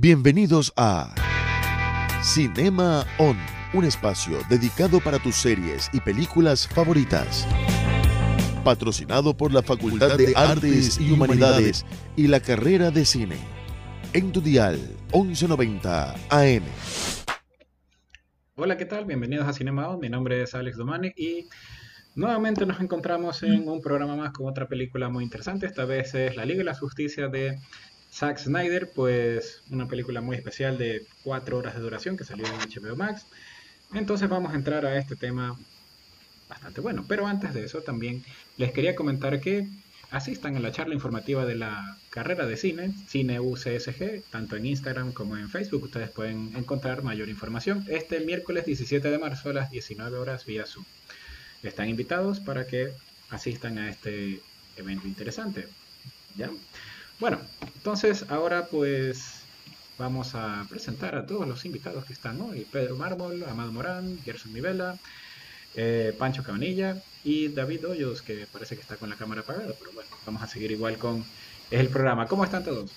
Bienvenidos 0.00 0.72
a 0.76 1.14
Cinema 2.22 3.04
On, 3.18 3.36
un 3.74 3.84
espacio 3.84 4.38
dedicado 4.48 5.00
para 5.00 5.18
tus 5.18 5.34
series 5.34 5.90
y 5.92 6.00
películas 6.00 6.66
favoritas. 6.66 7.46
Patrocinado 8.64 9.36
por 9.36 9.52
la 9.52 9.62
Facultad 9.62 10.16
de 10.16 10.32
Artes 10.34 10.98
y 10.98 11.12
Humanidades 11.12 11.84
y 12.16 12.26
la 12.28 12.40
carrera 12.40 12.90
de 12.90 13.04
cine. 13.04 13.36
En 14.14 14.32
tu 14.32 14.40
dial 14.40 14.78
1190 15.12 16.14
AM. 16.30 16.62
Hola, 18.54 18.78
¿qué 18.78 18.86
tal? 18.86 19.04
Bienvenidos 19.04 19.46
a 19.46 19.52
Cinema 19.52 19.88
On. 19.88 20.00
Mi 20.00 20.08
nombre 20.08 20.42
es 20.42 20.54
Alex 20.54 20.78
Domani 20.78 21.12
y 21.16 21.48
nuevamente 22.14 22.64
nos 22.64 22.80
encontramos 22.80 23.42
en 23.42 23.68
un 23.68 23.82
programa 23.82 24.16
más 24.16 24.32
con 24.32 24.48
otra 24.48 24.66
película 24.68 25.10
muy 25.10 25.22
interesante. 25.22 25.66
Esta 25.66 25.84
vez 25.84 26.14
es 26.14 26.34
La 26.34 26.46
Liga 26.46 26.62
y 26.62 26.64
la 26.64 26.74
Justicia 26.74 27.28
de 27.28 27.58
Zack 28.12 28.38
Snyder, 28.38 28.90
pues 28.90 29.62
una 29.70 29.88
película 29.88 30.20
muy 30.20 30.36
especial 30.36 30.76
de 30.76 31.06
4 31.24 31.56
horas 31.56 31.74
de 31.74 31.80
duración 31.80 32.16
que 32.16 32.24
salió 32.24 32.46
en 32.46 32.52
HBO 32.52 32.96
Max. 32.96 33.24
Entonces 33.94 34.28
vamos 34.28 34.52
a 34.52 34.56
entrar 34.56 34.84
a 34.84 34.98
este 34.98 35.16
tema 35.16 35.58
bastante 36.48 36.80
bueno. 36.80 37.04
Pero 37.08 37.26
antes 37.26 37.54
de 37.54 37.64
eso 37.64 37.80
también 37.80 38.24
les 38.58 38.72
quería 38.72 38.94
comentar 38.94 39.40
que 39.40 39.66
asistan 40.10 40.56
a 40.56 40.60
la 40.60 40.72
charla 40.72 40.94
informativa 40.94 41.46
de 41.46 41.54
la 41.54 41.96
carrera 42.10 42.46
de 42.46 42.58
cine, 42.58 42.92
Cine 43.08 43.40
UCSG, 43.40 44.22
tanto 44.30 44.56
en 44.56 44.66
Instagram 44.66 45.12
como 45.12 45.38
en 45.38 45.48
Facebook. 45.48 45.84
Ustedes 45.84 46.10
pueden 46.10 46.54
encontrar 46.54 47.02
mayor 47.02 47.30
información 47.30 47.84
este 47.88 48.20
miércoles 48.20 48.66
17 48.66 49.10
de 49.10 49.18
marzo 49.18 49.50
a 49.50 49.54
las 49.54 49.70
19 49.70 50.18
horas 50.18 50.44
vía 50.44 50.66
Zoom. 50.66 50.84
Están 51.62 51.88
invitados 51.88 52.40
para 52.40 52.66
que 52.66 52.92
asistan 53.30 53.78
a 53.78 53.88
este 53.88 54.40
evento 54.76 55.08
interesante. 55.08 55.66
¿Ya? 56.36 56.50
Bueno, 57.22 57.38
entonces 57.76 58.24
ahora 58.30 58.66
pues 58.66 59.42
vamos 59.96 60.34
a 60.34 60.66
presentar 60.68 61.14
a 61.14 61.24
todos 61.24 61.46
los 61.46 61.64
invitados 61.64 62.04
que 62.04 62.12
están 62.12 62.40
hoy. 62.40 62.66
Pedro 62.72 62.96
Mármol, 62.96 63.44
Amado 63.44 63.70
Morán, 63.70 64.18
Gerson 64.24 64.52
Nivela, 64.52 64.98
eh, 65.76 66.12
Pancho 66.18 66.42
Cabanilla 66.42 67.00
y 67.22 67.46
David 67.46 67.86
Hoyos, 67.86 68.22
que 68.22 68.48
parece 68.52 68.74
que 68.74 68.80
está 68.80 68.96
con 68.96 69.08
la 69.08 69.14
cámara 69.14 69.42
apagada, 69.42 69.72
pero 69.78 69.92
bueno, 69.92 70.10
vamos 70.26 70.42
a 70.42 70.48
seguir 70.48 70.72
igual 70.72 70.98
con 70.98 71.24
el 71.70 71.86
programa. 71.90 72.26
¿Cómo 72.26 72.42
están 72.42 72.64
todos? 72.64 72.90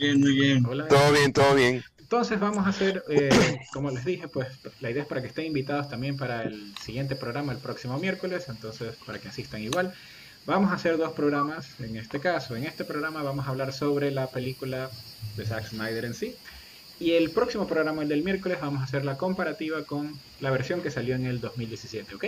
Bien, 0.00 0.18
muy 0.18 0.34
bien. 0.34 0.66
Hola. 0.66 0.88
Todo 0.88 1.12
bien, 1.12 1.32
todo 1.32 1.54
bien. 1.54 1.84
Entonces 2.00 2.40
vamos 2.40 2.66
a 2.66 2.70
hacer, 2.70 3.04
eh, 3.08 3.30
como 3.72 3.92
les 3.92 4.04
dije, 4.04 4.26
pues 4.26 4.48
la 4.80 4.90
idea 4.90 5.02
es 5.02 5.08
para 5.08 5.22
que 5.22 5.28
estén 5.28 5.46
invitados 5.46 5.88
también 5.88 6.16
para 6.16 6.42
el 6.42 6.74
siguiente 6.78 7.14
programa 7.14 7.52
el 7.52 7.58
próximo 7.58 8.00
miércoles, 8.00 8.46
entonces 8.48 8.96
para 9.06 9.20
que 9.20 9.28
asistan 9.28 9.62
igual. 9.62 9.94
Vamos 10.44 10.72
a 10.72 10.74
hacer 10.74 10.96
dos 10.96 11.12
programas 11.12 11.78
en 11.78 11.96
este 11.96 12.18
caso. 12.18 12.56
En 12.56 12.64
este 12.64 12.84
programa 12.84 13.22
vamos 13.22 13.46
a 13.46 13.50
hablar 13.50 13.72
sobre 13.72 14.10
la 14.10 14.26
película 14.26 14.90
de 15.36 15.46
Zack 15.46 15.68
Snyder 15.68 16.04
en 16.04 16.14
sí. 16.14 16.34
Y 16.98 17.12
el 17.12 17.30
próximo 17.30 17.68
programa, 17.68 18.02
el 18.02 18.08
del 18.08 18.24
miércoles, 18.24 18.58
vamos 18.60 18.80
a 18.80 18.84
hacer 18.84 19.04
la 19.04 19.16
comparativa 19.16 19.84
con 19.84 20.18
la 20.40 20.50
versión 20.50 20.82
que 20.82 20.90
salió 20.90 21.14
en 21.14 21.26
el 21.26 21.40
2017, 21.40 22.16
¿ok? 22.16 22.24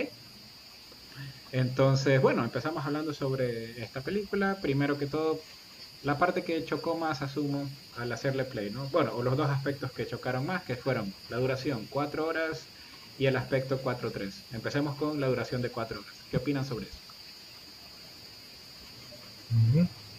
Entonces, 1.51 2.21
bueno, 2.21 2.45
empezamos 2.45 2.85
hablando 2.85 3.13
sobre 3.13 3.83
esta 3.83 3.99
película. 3.99 4.59
Primero 4.61 4.97
que 4.97 5.07
todo, 5.07 5.41
la 6.03 6.17
parte 6.17 6.43
que 6.43 6.63
chocó 6.63 6.95
más, 6.95 7.21
asumo, 7.21 7.69
al 7.97 8.13
hacerle 8.13 8.45
play, 8.45 8.69
¿no? 8.69 8.85
Bueno, 8.87 9.11
o 9.13 9.23
los 9.23 9.35
dos 9.35 9.49
aspectos 9.49 9.91
que 9.91 10.07
chocaron 10.07 10.45
más, 10.45 10.63
que 10.63 10.77
fueron 10.77 11.13
la 11.29 11.37
duración, 11.37 11.85
4 11.89 12.25
horas, 12.25 12.63
y 13.19 13.25
el 13.25 13.35
aspecto 13.35 13.81
4-3. 13.81 14.31
Empecemos 14.53 14.95
con 14.95 15.19
la 15.19 15.27
duración 15.27 15.61
de 15.61 15.69
4 15.69 15.99
horas. 15.99 16.13
¿Qué 16.31 16.37
opinan 16.37 16.65
sobre 16.65 16.85
eso? 16.85 17.04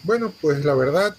Bueno, 0.03 0.33
pues 0.41 0.65
la 0.65 0.75
verdad, 0.75 1.15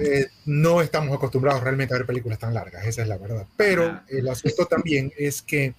eh, 0.00 0.26
no 0.44 0.80
estamos 0.82 1.14
acostumbrados 1.16 1.62
realmente 1.62 1.94
a 1.94 1.98
ver 1.98 2.06
películas 2.06 2.38
tan 2.38 2.52
largas, 2.54 2.86
esa 2.86 3.02
es 3.02 3.08
la 3.08 3.16
verdad. 3.18 3.46
Pero 3.56 4.00
el 4.08 4.28
asunto 4.28 4.66
también 4.66 5.12
es 5.16 5.42
que, 5.42 5.74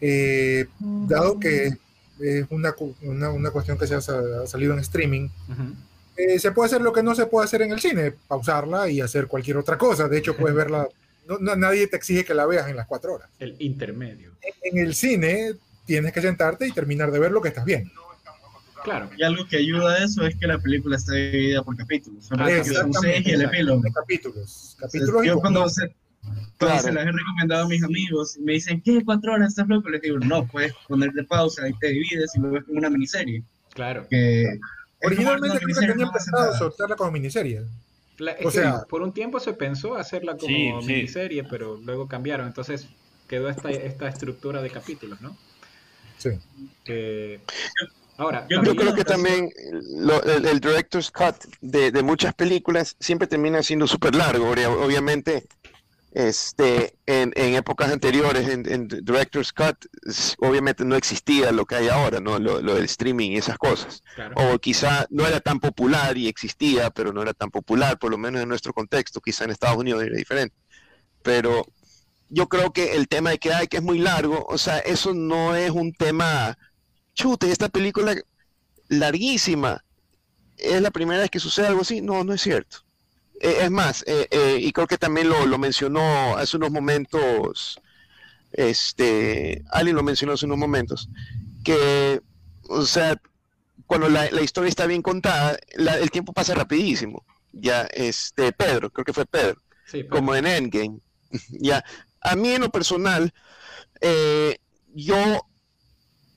eh, 0.00 0.66
dado 1.06 1.38
que 1.40 1.70
es 2.20 2.46
una, 2.50 2.74
una, 3.02 3.30
una 3.30 3.50
cuestión 3.50 3.78
que 3.78 3.86
se 3.86 3.94
ha, 3.94 4.00
sa- 4.00 4.42
ha 4.42 4.46
salido 4.46 4.72
en 4.74 4.80
streaming, 4.80 5.28
eh, 6.16 6.38
se 6.38 6.50
puede 6.52 6.66
hacer 6.66 6.80
lo 6.80 6.92
que 6.92 7.02
no 7.02 7.14
se 7.14 7.26
puede 7.26 7.44
hacer 7.46 7.62
en 7.62 7.72
el 7.72 7.80
cine, 7.80 8.12
pausarla 8.26 8.88
y 8.88 9.00
hacer 9.00 9.26
cualquier 9.28 9.56
otra 9.56 9.78
cosa. 9.78 10.08
De 10.08 10.18
hecho, 10.18 10.36
puedes 10.36 10.56
verla, 10.56 10.88
no- 11.28 11.38
no- 11.38 11.56
nadie 11.56 11.86
te 11.86 11.96
exige 11.96 12.24
que 12.24 12.34
la 12.34 12.46
veas 12.46 12.68
en 12.68 12.76
las 12.76 12.86
cuatro 12.86 13.14
horas. 13.14 13.28
El 13.38 13.56
intermedio. 13.60 14.32
En 14.62 14.78
el 14.78 14.94
cine 14.94 15.54
tienes 15.86 16.12
que 16.12 16.20
sentarte 16.20 16.66
y 16.66 16.72
terminar 16.72 17.10
de 17.10 17.18
ver 17.18 17.30
lo 17.32 17.40
que 17.40 17.48
estás 17.48 17.64
viendo. 17.64 17.90
Claro. 18.88 19.10
Y 19.16 19.22
algo 19.22 19.46
que 19.46 19.56
ayuda 19.58 19.94
a 19.94 20.04
eso 20.04 20.26
es 20.26 20.36
que 20.36 20.46
la 20.46 20.58
película 20.58 20.96
está 20.96 21.12
dividida 21.14 21.62
por 21.62 21.76
capítulos. 21.76 22.24
Son 22.26 22.40
Ah, 22.40 22.50
y 22.50 23.30
el 23.30 23.42
epílogo. 23.42 23.82
Capítulos. 23.94 24.76
Capítulos 24.78 25.08
Entonces, 25.08 25.26
yo 25.28 25.38
cuando, 25.40 25.68
se, 25.68 25.94
cuando 26.58 26.82
se 26.82 26.92
las 26.92 27.06
he 27.06 27.12
recomendado 27.12 27.64
a 27.64 27.68
mis 27.68 27.82
amigos, 27.84 28.36
me 28.40 28.52
dicen, 28.52 28.80
¿qué? 28.80 29.04
¿Cuatro 29.04 29.32
horas 29.34 29.48
estás 29.50 29.68
loco? 29.68 29.88
Les 29.90 30.00
digo, 30.02 30.18
no, 30.18 30.46
puedes 30.46 30.72
ponerle 30.88 31.24
pausa 31.24 31.68
y 31.68 31.72
te 31.74 31.88
divides 31.88 32.32
y 32.36 32.40
lo 32.40 32.50
ves 32.50 32.64
como 32.64 32.78
una 32.78 32.90
miniserie. 32.90 33.42
Claro. 33.74 34.06
Que 34.08 34.58
Originalmente 35.02 35.48
creo 35.48 35.60
que 35.60 35.66
miniserie, 35.66 35.90
tenían 35.92 36.10
pensado 36.12 36.56
soltarla 36.56 36.96
como 36.96 37.10
miniserie. 37.12 37.62
La- 38.18 38.32
O 38.32 38.36
que 38.46 38.50
sea- 38.50 38.84
por 38.88 39.02
un 39.02 39.12
tiempo 39.12 39.38
se 39.38 39.52
pensó 39.52 39.94
hacerla 39.96 40.36
como 40.36 40.48
Sí, 40.48 40.72
sí. 40.80 40.86
miniserie, 40.86 41.44
pero 41.44 41.76
luego 41.76 42.08
cambiaron. 42.08 42.46
Entonces 42.48 42.88
quedó 43.28 43.48
esta, 43.48 43.70
esta 43.70 44.08
estructura 44.08 44.60
de 44.62 44.70
capítulos, 44.70 45.20
¿no? 45.20 45.36
Sí. 46.16 46.30
Que- 46.84 47.40
ahora, 48.18 48.46
Yo 48.50 48.56
también- 48.56 48.76
creo 48.76 48.94
que 48.94 49.04
también 49.04 49.50
lo- 49.96 50.22
el, 50.22 50.44
el 50.44 50.60
director's 50.60 51.10
cut 51.10 51.36
de, 51.62 51.90
de 51.90 52.02
muchas 52.02 52.34
películas 52.34 52.96
siempre 53.00 53.26
termina 53.26 53.62
siendo 53.62 53.86
súper 53.86 54.14
largo. 54.14 54.50
obvia- 54.50 54.68
Obviamente, 54.70 55.46
este, 56.12 56.96
en, 57.06 57.32
en 57.36 57.54
épocas 57.54 57.92
anteriores, 57.92 58.48
en, 58.48 58.70
en 58.70 58.88
director's 58.88 59.52
cut, 59.52 59.76
obviamente 60.38 60.84
no 60.84 60.96
existía 60.96 61.52
lo 61.52 61.64
que 61.66 61.76
hay 61.76 61.88
ahora, 61.88 62.18
¿no? 62.20 62.38
Lo, 62.38 62.60
lo 62.60 62.74
del 62.74 62.84
streaming 62.86 63.32
y 63.32 63.36
esas 63.36 63.58
cosas. 63.58 64.02
claro. 64.14 64.34
O 64.36 64.58
quizá 64.58 65.06
no 65.10 65.26
era 65.26 65.40
tan 65.40 65.60
popular 65.60 66.16
y 66.16 66.26
existía, 66.28 66.90
pero 66.90 67.12
no 67.12 67.22
era 67.22 67.34
tan 67.34 67.50
popular, 67.50 67.98
por 67.98 68.10
lo 68.10 68.18
menos 68.18 68.42
en 68.42 68.48
nuestro 68.48 68.72
contexto. 68.72 69.20
Quizá 69.20 69.44
en 69.44 69.50
Estados 69.50 69.76
Unidos 69.78 70.02
era 70.02 70.16
diferente. 70.16 70.56
Pero 71.22 71.66
yo 72.30 72.48
creo 72.48 72.72
que 72.72 72.96
el 72.96 73.06
tema 73.08 73.30
de 73.30 73.38
que 73.38 73.52
hay 73.52 73.66
que 73.68 73.76
es 73.78 73.82
muy 73.82 73.98
largo, 73.98 74.44
o 74.48 74.56
sea, 74.58 74.78
eso 74.78 75.12
no 75.14 75.54
es 75.54 75.70
un 75.70 75.92
tema 75.92 76.56
chute, 77.18 77.50
esta 77.50 77.68
película 77.68 78.14
larguísima. 78.88 79.84
¿Es 80.56 80.80
la 80.80 80.90
primera 80.90 81.20
vez 81.20 81.30
que 81.30 81.40
sucede 81.40 81.66
algo 81.66 81.82
así? 81.82 82.00
No, 82.00 82.24
no 82.24 82.32
es 82.32 82.40
cierto. 82.42 82.78
Eh, 83.40 83.58
es 83.62 83.70
más, 83.70 84.02
eh, 84.06 84.26
eh, 84.30 84.58
y 84.60 84.72
creo 84.72 84.86
que 84.86 84.98
también 84.98 85.28
lo, 85.28 85.46
lo 85.46 85.58
mencionó 85.58 86.36
hace 86.36 86.56
unos 86.56 86.70
momentos, 86.70 87.80
este, 88.52 89.62
alguien 89.70 89.96
lo 89.96 90.02
mencionó 90.02 90.32
hace 90.32 90.46
unos 90.46 90.58
momentos, 90.58 91.08
que, 91.64 92.20
o 92.68 92.84
sea, 92.84 93.20
cuando 93.86 94.08
la, 94.08 94.30
la 94.30 94.42
historia 94.42 94.68
está 94.68 94.86
bien 94.86 95.02
contada, 95.02 95.56
la- 95.76 95.98
el 95.98 96.10
tiempo 96.10 96.32
pasa 96.32 96.54
rapidísimo. 96.54 97.24
Ya, 97.52 97.82
este, 97.92 98.52
Pedro, 98.52 98.90
creo 98.90 99.04
que 99.04 99.12
fue 99.12 99.24
Pedro 99.26 99.60
Sí, 99.86 100.02
pero- 100.02 100.08
como 100.10 100.34
en 100.34 100.46
Endgame. 100.46 100.98
ya, 101.50 101.84
a 102.20 102.36
mí 102.36 102.48
en 102.50 102.62
lo 102.62 102.70
personal, 102.70 103.32
yo, 104.94 105.47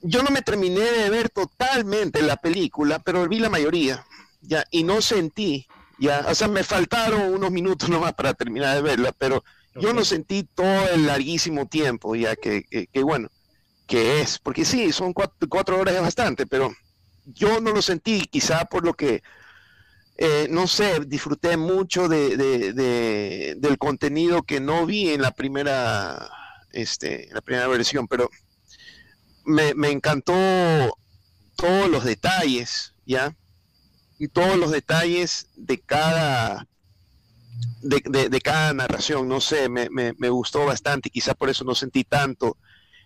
yo 0.03 0.23
no 0.23 0.29
me 0.31 0.41
terminé 0.41 0.79
de 0.81 1.09
ver 1.09 1.29
totalmente 1.29 2.21
la 2.21 2.35
película, 2.37 2.99
pero 2.99 3.27
vi 3.27 3.39
la 3.39 3.49
mayoría, 3.49 4.05
ya, 4.41 4.63
y 4.71 4.83
no 4.83 5.01
sentí, 5.01 5.67
ya, 5.99 6.25
o 6.27 6.35
sea, 6.35 6.47
me 6.47 6.63
faltaron 6.63 7.33
unos 7.33 7.51
minutos 7.51 7.89
nomás 7.89 8.13
para 8.13 8.33
terminar 8.33 8.75
de 8.75 8.81
verla, 8.81 9.11
pero 9.17 9.43
yo 9.75 9.93
no 9.93 10.03
sentí 10.03 10.43
todo 10.53 10.89
el 10.89 11.05
larguísimo 11.05 11.65
tiempo, 11.67 12.15
ya 12.15 12.35
que, 12.35 12.63
que, 12.69 12.87
que 12.87 13.03
bueno, 13.03 13.29
que 13.87 14.21
es, 14.21 14.39
porque 14.39 14.65
sí, 14.65 14.91
son 14.91 15.13
cuatro, 15.13 15.47
cuatro 15.49 15.79
horas 15.79 15.95
es 15.95 16.01
bastante, 16.01 16.45
pero 16.45 16.73
yo 17.25 17.61
no 17.61 17.71
lo 17.71 17.81
sentí, 17.81 18.21
quizá 18.29 18.65
por 18.65 18.83
lo 18.85 18.93
que 18.93 19.21
eh, 20.17 20.47
no 20.49 20.67
sé, 20.67 20.99
disfruté 21.07 21.57
mucho 21.57 22.07
de, 22.07 22.37
de- 22.37 22.73
de- 22.73 23.55
del 23.57 23.77
contenido 23.77 24.43
que 24.43 24.59
no 24.59 24.85
vi 24.85 25.09
en 25.09 25.21
la 25.21 25.31
primera, 25.31 26.29
este, 26.71 27.27
en 27.29 27.33
la 27.33 27.41
primera 27.41 27.67
versión, 27.67 28.07
pero 28.07 28.29
me, 29.45 29.73
me 29.73 29.89
encantó 29.91 30.33
todos 31.55 31.89
los 31.89 32.03
detalles, 32.03 32.93
¿ya? 33.05 33.35
Y 34.19 34.27
todos 34.27 34.57
los 34.57 34.71
detalles 34.71 35.47
de 35.55 35.79
cada, 35.79 36.67
de, 37.81 38.01
de- 38.05 38.29
de 38.29 38.41
cada 38.41 38.73
narración, 38.73 39.27
no 39.27 39.41
sé, 39.41 39.69
me, 39.69 39.89
me- 39.89 40.13
me 40.17 40.29
gustó 40.29 40.65
bastante, 40.65 41.09
quizá 41.09 41.33
por 41.33 41.49
eso 41.49 41.63
no 41.63 41.75
sentí 41.75 42.03
tanto 42.03 42.57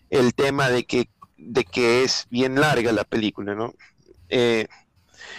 el 0.10 0.34
tema 0.34 0.70
de 0.70 0.86
que, 0.86 1.10
de 1.38 1.64
que 1.64 2.04
es 2.04 2.28
bien 2.30 2.56
larga 2.60 2.92
la 2.92 3.04
película, 3.04 3.56
¿no? 3.56 3.74
Eh, 4.30 4.68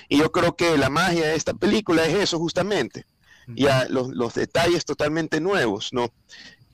y 0.09 0.19
yo 0.19 0.33
creo 0.33 0.57
que 0.57 0.77
la 0.79 0.91
magia 0.91 1.27
de 1.27 1.35
esta 1.37 1.55
película 1.55 2.07
es 2.07 2.15
eso 2.15 2.39
justamente, 2.39 3.05
ya 3.49 3.87
los, 3.89 4.09
los 4.09 4.35
detalles 4.35 4.85
totalmente 4.85 5.41
nuevos, 5.41 5.93
¿no? 5.93 6.11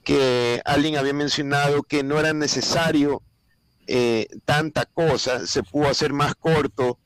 Que 0.04 0.62
alguien 0.64 0.96
había 0.96 1.12
mencionado 1.12 1.82
que 1.82 2.02
no 2.02 2.18
era 2.18 2.32
necesario 2.32 3.22
eh, 3.86 4.28
tanta 4.44 4.86
cosa, 4.86 5.46
se 5.46 5.62
pudo 5.62 5.88
hacer 5.88 6.12
más 6.12 6.34
corto 6.34 6.98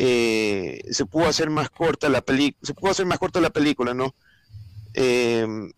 eh, 0.00 0.80
se 0.92 1.06
pudo 1.06 1.26
hacer 1.26 1.50
más 1.50 1.70
corta 1.70 2.08
la 2.08 2.20
película, 2.20 2.64
se 2.64 2.72
pudo 2.72 2.92
hacer 2.92 3.04
más 3.04 3.18
corta 3.18 3.40
la 3.40 3.50
película, 3.50 3.94
¿no? 3.94 4.14
Em, 4.94 5.72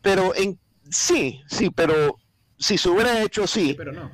pero 0.00 0.36
en 0.36 0.56
sí, 0.88 1.42
sí, 1.48 1.70
pero 1.70 2.16
si 2.56 2.78
se 2.78 2.88
hubiera 2.88 3.20
hecho 3.22 3.42
así, 3.42 3.74
pero 3.74 3.92
no. 3.92 4.12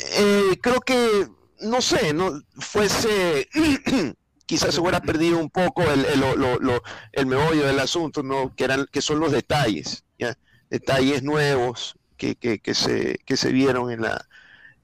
Eh, 0.00 0.58
creo 0.60 0.80
que 0.80 1.28
no 1.60 1.80
sé, 1.80 2.12
no 2.12 2.42
fuese 2.58 3.48
quizás 4.46 4.74
se 4.74 4.80
hubiera 4.80 5.02
perdido 5.02 5.38
un 5.38 5.50
poco 5.50 5.82
el, 5.82 6.04
el, 6.06 6.80
el 7.12 7.26
meollo 7.26 7.64
del 7.64 7.78
asunto, 7.78 8.24
¿no? 8.24 8.56
Que 8.56 8.64
eran, 8.64 8.86
que 8.90 9.02
son 9.02 9.20
los 9.20 9.30
detalles, 9.30 10.04
¿ya? 10.18 10.36
detalles 10.68 11.22
nuevos 11.22 11.94
que, 12.16 12.34
que, 12.34 12.58
que, 12.58 12.74
se, 12.74 13.18
que 13.24 13.36
se 13.36 13.52
vieron 13.52 13.92
en 13.92 14.02
la, 14.02 14.26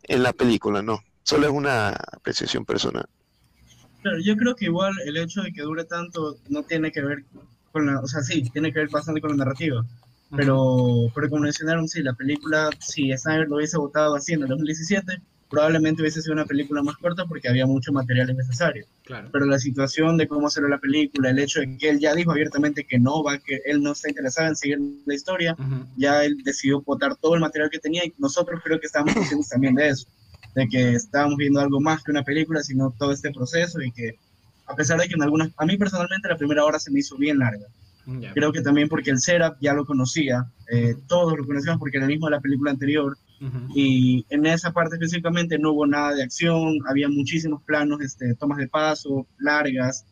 en 0.04 0.22
la 0.22 0.32
película, 0.32 0.82
¿no? 0.82 1.00
Solo 1.22 1.46
es 1.46 1.52
una 1.52 1.88
apreciación 1.90 2.64
personal. 2.64 3.06
Claro, 4.02 4.18
yo 4.20 4.36
creo 4.36 4.54
que 4.54 4.66
igual 4.66 4.92
el 5.06 5.16
hecho 5.16 5.42
de 5.42 5.52
que 5.52 5.62
dure 5.62 5.84
tanto 5.84 6.36
no 6.48 6.62
tiene 6.62 6.92
que 6.92 7.02
ver 7.02 7.24
con 7.72 7.86
la, 7.86 8.00
o 8.00 8.06
sea, 8.06 8.22
sí, 8.22 8.42
tiene 8.50 8.72
que 8.72 8.80
ver 8.80 8.88
bastante 8.90 9.20
con 9.20 9.30
la 9.30 9.44
narrativa, 9.44 9.84
pero, 10.36 11.10
pero 11.14 11.30
como 11.30 11.42
mencionaron, 11.42 11.88
sí, 11.88 12.02
la 12.02 12.12
película, 12.12 12.70
si 12.80 13.16
Snyder 13.16 13.48
lo 13.48 13.56
hubiese 13.56 13.78
votado 13.78 14.14
así 14.14 14.34
en 14.34 14.42
el 14.42 14.48
2017, 14.48 15.20
probablemente 15.54 16.02
hubiese 16.02 16.22
sido 16.22 16.34
una 16.34 16.44
película 16.44 16.82
más 16.82 16.96
corta 16.96 17.24
porque 17.26 17.48
había 17.48 17.66
mucho 17.66 17.92
material 17.92 18.30
innecesario. 18.30 18.86
Claro. 19.04 19.28
Pero 19.32 19.46
la 19.46 19.58
situación 19.58 20.16
de 20.16 20.28
cómo 20.28 20.46
hacer 20.46 20.64
la 20.64 20.78
película, 20.78 21.30
el 21.30 21.38
hecho 21.38 21.60
de 21.60 21.76
que 21.76 21.90
él 21.90 22.00
ya 22.00 22.14
dijo 22.14 22.32
abiertamente 22.32 22.84
que 22.84 22.98
no 22.98 23.22
va, 23.22 23.38
que 23.38 23.60
él 23.64 23.82
no 23.82 23.92
está 23.92 24.08
interesado 24.08 24.48
en 24.48 24.56
seguir 24.56 24.78
la 25.06 25.14
historia, 25.14 25.56
ya 25.96 26.24
él 26.24 26.38
decidió 26.44 26.82
votar 26.82 27.16
todo 27.16 27.34
el 27.34 27.40
material 27.40 27.70
que 27.70 27.78
tenía 27.78 28.04
y 28.04 28.12
nosotros 28.18 28.60
creo 28.62 28.80
que 28.80 28.86
estábamos 28.86 29.14
conscientes 29.14 29.48
también 29.48 29.74
de 29.74 29.88
eso 29.88 30.06
de 30.54 30.68
que 30.68 30.94
estábamos 30.94 31.36
viendo 31.36 31.60
algo 31.60 31.80
más 31.80 32.02
que 32.02 32.10
una 32.10 32.22
película, 32.22 32.62
sino 32.62 32.94
todo 32.96 33.12
este 33.12 33.32
proceso 33.32 33.80
y 33.82 33.90
que 33.90 34.18
a 34.66 34.74
pesar 34.74 35.00
de 35.00 35.08
que 35.08 35.14
en 35.14 35.22
algunas, 35.22 35.50
a 35.56 35.66
mí 35.66 35.76
personalmente 35.76 36.28
la 36.28 36.36
primera 36.36 36.64
hora 36.64 36.78
se 36.78 36.90
me 36.90 37.00
hizo 37.00 37.16
bien 37.16 37.38
larga. 37.38 37.66
Creo 38.34 38.52
que 38.52 38.60
también 38.60 38.88
porque 38.90 39.10
el 39.10 39.18
setup 39.18 39.56
ya 39.60 39.72
lo 39.72 39.86
conocía, 39.86 40.44
eh, 40.70 40.94
todos 41.06 41.38
lo 41.38 41.46
conocíamos 41.46 41.80
porque 41.80 41.96
era 41.96 42.04
el 42.04 42.12
mismo 42.12 42.26
de 42.26 42.32
la 42.32 42.40
película 42.40 42.70
anterior, 42.70 43.16
y 43.74 44.24
en 44.30 44.46
esa 44.46 44.72
parte 44.72 44.96
específicamente 44.96 45.58
no 45.58 45.72
hubo 45.72 45.86
nada 45.86 46.14
de 46.14 46.22
acción, 46.22 46.78
había 46.88 47.08
muchísimos 47.08 47.62
planos, 47.62 48.00
este, 48.00 48.34
tomas 48.34 48.58
de 48.58 48.68
paso, 48.68 49.26
largas. 49.38 50.04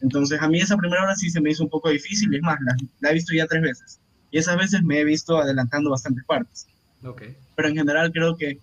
Entonces 0.00 0.40
a 0.40 0.48
mí 0.48 0.60
esa 0.60 0.76
primera 0.76 1.02
hora 1.02 1.14
sí 1.14 1.30
se 1.30 1.40
me 1.40 1.50
hizo 1.50 1.64
un 1.64 1.70
poco 1.70 1.90
difícil, 1.90 2.34
es 2.34 2.42
más, 2.42 2.58
la, 2.62 2.76
la, 3.00 3.10
he 3.10 3.14
visto 3.14 3.34
ya 3.34 3.46
tres 3.46 3.62
veces. 3.62 4.00
Y 4.30 4.38
esas 4.38 4.56
veces 4.56 4.82
me 4.82 5.00
he 5.00 5.04
visto 5.04 5.38
adelantando 5.38 5.90
bastantes 5.90 6.24
partes. 6.24 6.66
Okay. 7.02 7.36
Pero 7.56 7.68
en 7.68 7.76
general 7.76 8.12
creo 8.12 8.36
que 8.36 8.58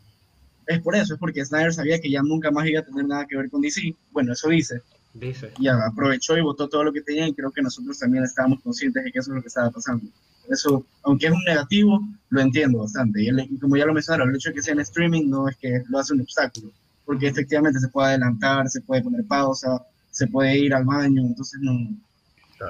es 0.68 0.81
por 0.81 0.95
eso, 0.95 1.13
es 1.13 1.19
porque 1.19 1.44
Snyder 1.45 1.73
sabía 1.73 2.00
que 2.00 2.12
ya 2.12 2.21
nunca 2.21 2.51
más 2.51 2.68
iba 2.68 2.81
a 2.81 2.85
tener 2.85 3.06
nada 3.06 3.25
que 3.25 3.38
ver 3.38 3.50
con 3.50 3.62
DC. 3.62 3.95
Bueno, 4.12 4.33
eso 4.33 4.50
dice. 4.50 4.81
Dice. 5.19 5.51
Y 5.59 5.67
aprovechó 5.67 6.37
y 6.37 6.41
votó 6.41 6.69
todo 6.69 6.83
lo 6.83 6.93
que 6.93 7.01
tenía 7.01 7.27
y 7.27 7.33
creo 7.33 7.51
que 7.51 7.61
nosotros 7.61 7.97
también 7.97 8.23
estábamos 8.23 8.61
conscientes 8.61 9.03
de 9.03 9.11
que 9.11 9.19
eso 9.19 9.31
es 9.31 9.35
lo 9.35 9.41
que 9.41 9.47
estaba 9.47 9.71
pasando. 9.71 10.05
Eso, 10.47 10.85
aunque 11.03 11.27
es 11.27 11.31
un 11.31 11.43
negativo, 11.43 11.99
lo 12.29 12.41
entiendo 12.41 12.79
bastante. 12.79 13.23
Y, 13.23 13.57
como 13.59 13.75
ya 13.77 13.85
lo 13.85 13.93
mencionaron, 13.93 14.29
el 14.29 14.35
hecho 14.35 14.49
de 14.49 14.55
que 14.55 14.61
sea 14.61 14.73
en 14.73 14.81
streaming 14.81 15.29
no 15.29 15.49
es 15.49 15.57
que 15.57 15.81
lo 15.89 15.99
hace 15.99 16.13
un 16.13 16.21
obstáculo, 16.21 16.71
porque 17.03 17.27
efectivamente 17.27 17.79
se 17.79 17.87
puede 17.89 18.09
adelantar, 18.09 18.69
se 18.69 18.81
puede 18.81 19.01
poner 19.01 19.25
pausa, 19.25 19.81
se 20.11 20.27
puede 20.27 20.57
ir 20.57 20.73
al 20.73 20.85
baño, 20.85 21.21
entonces 21.21 21.59
no... 21.61 21.73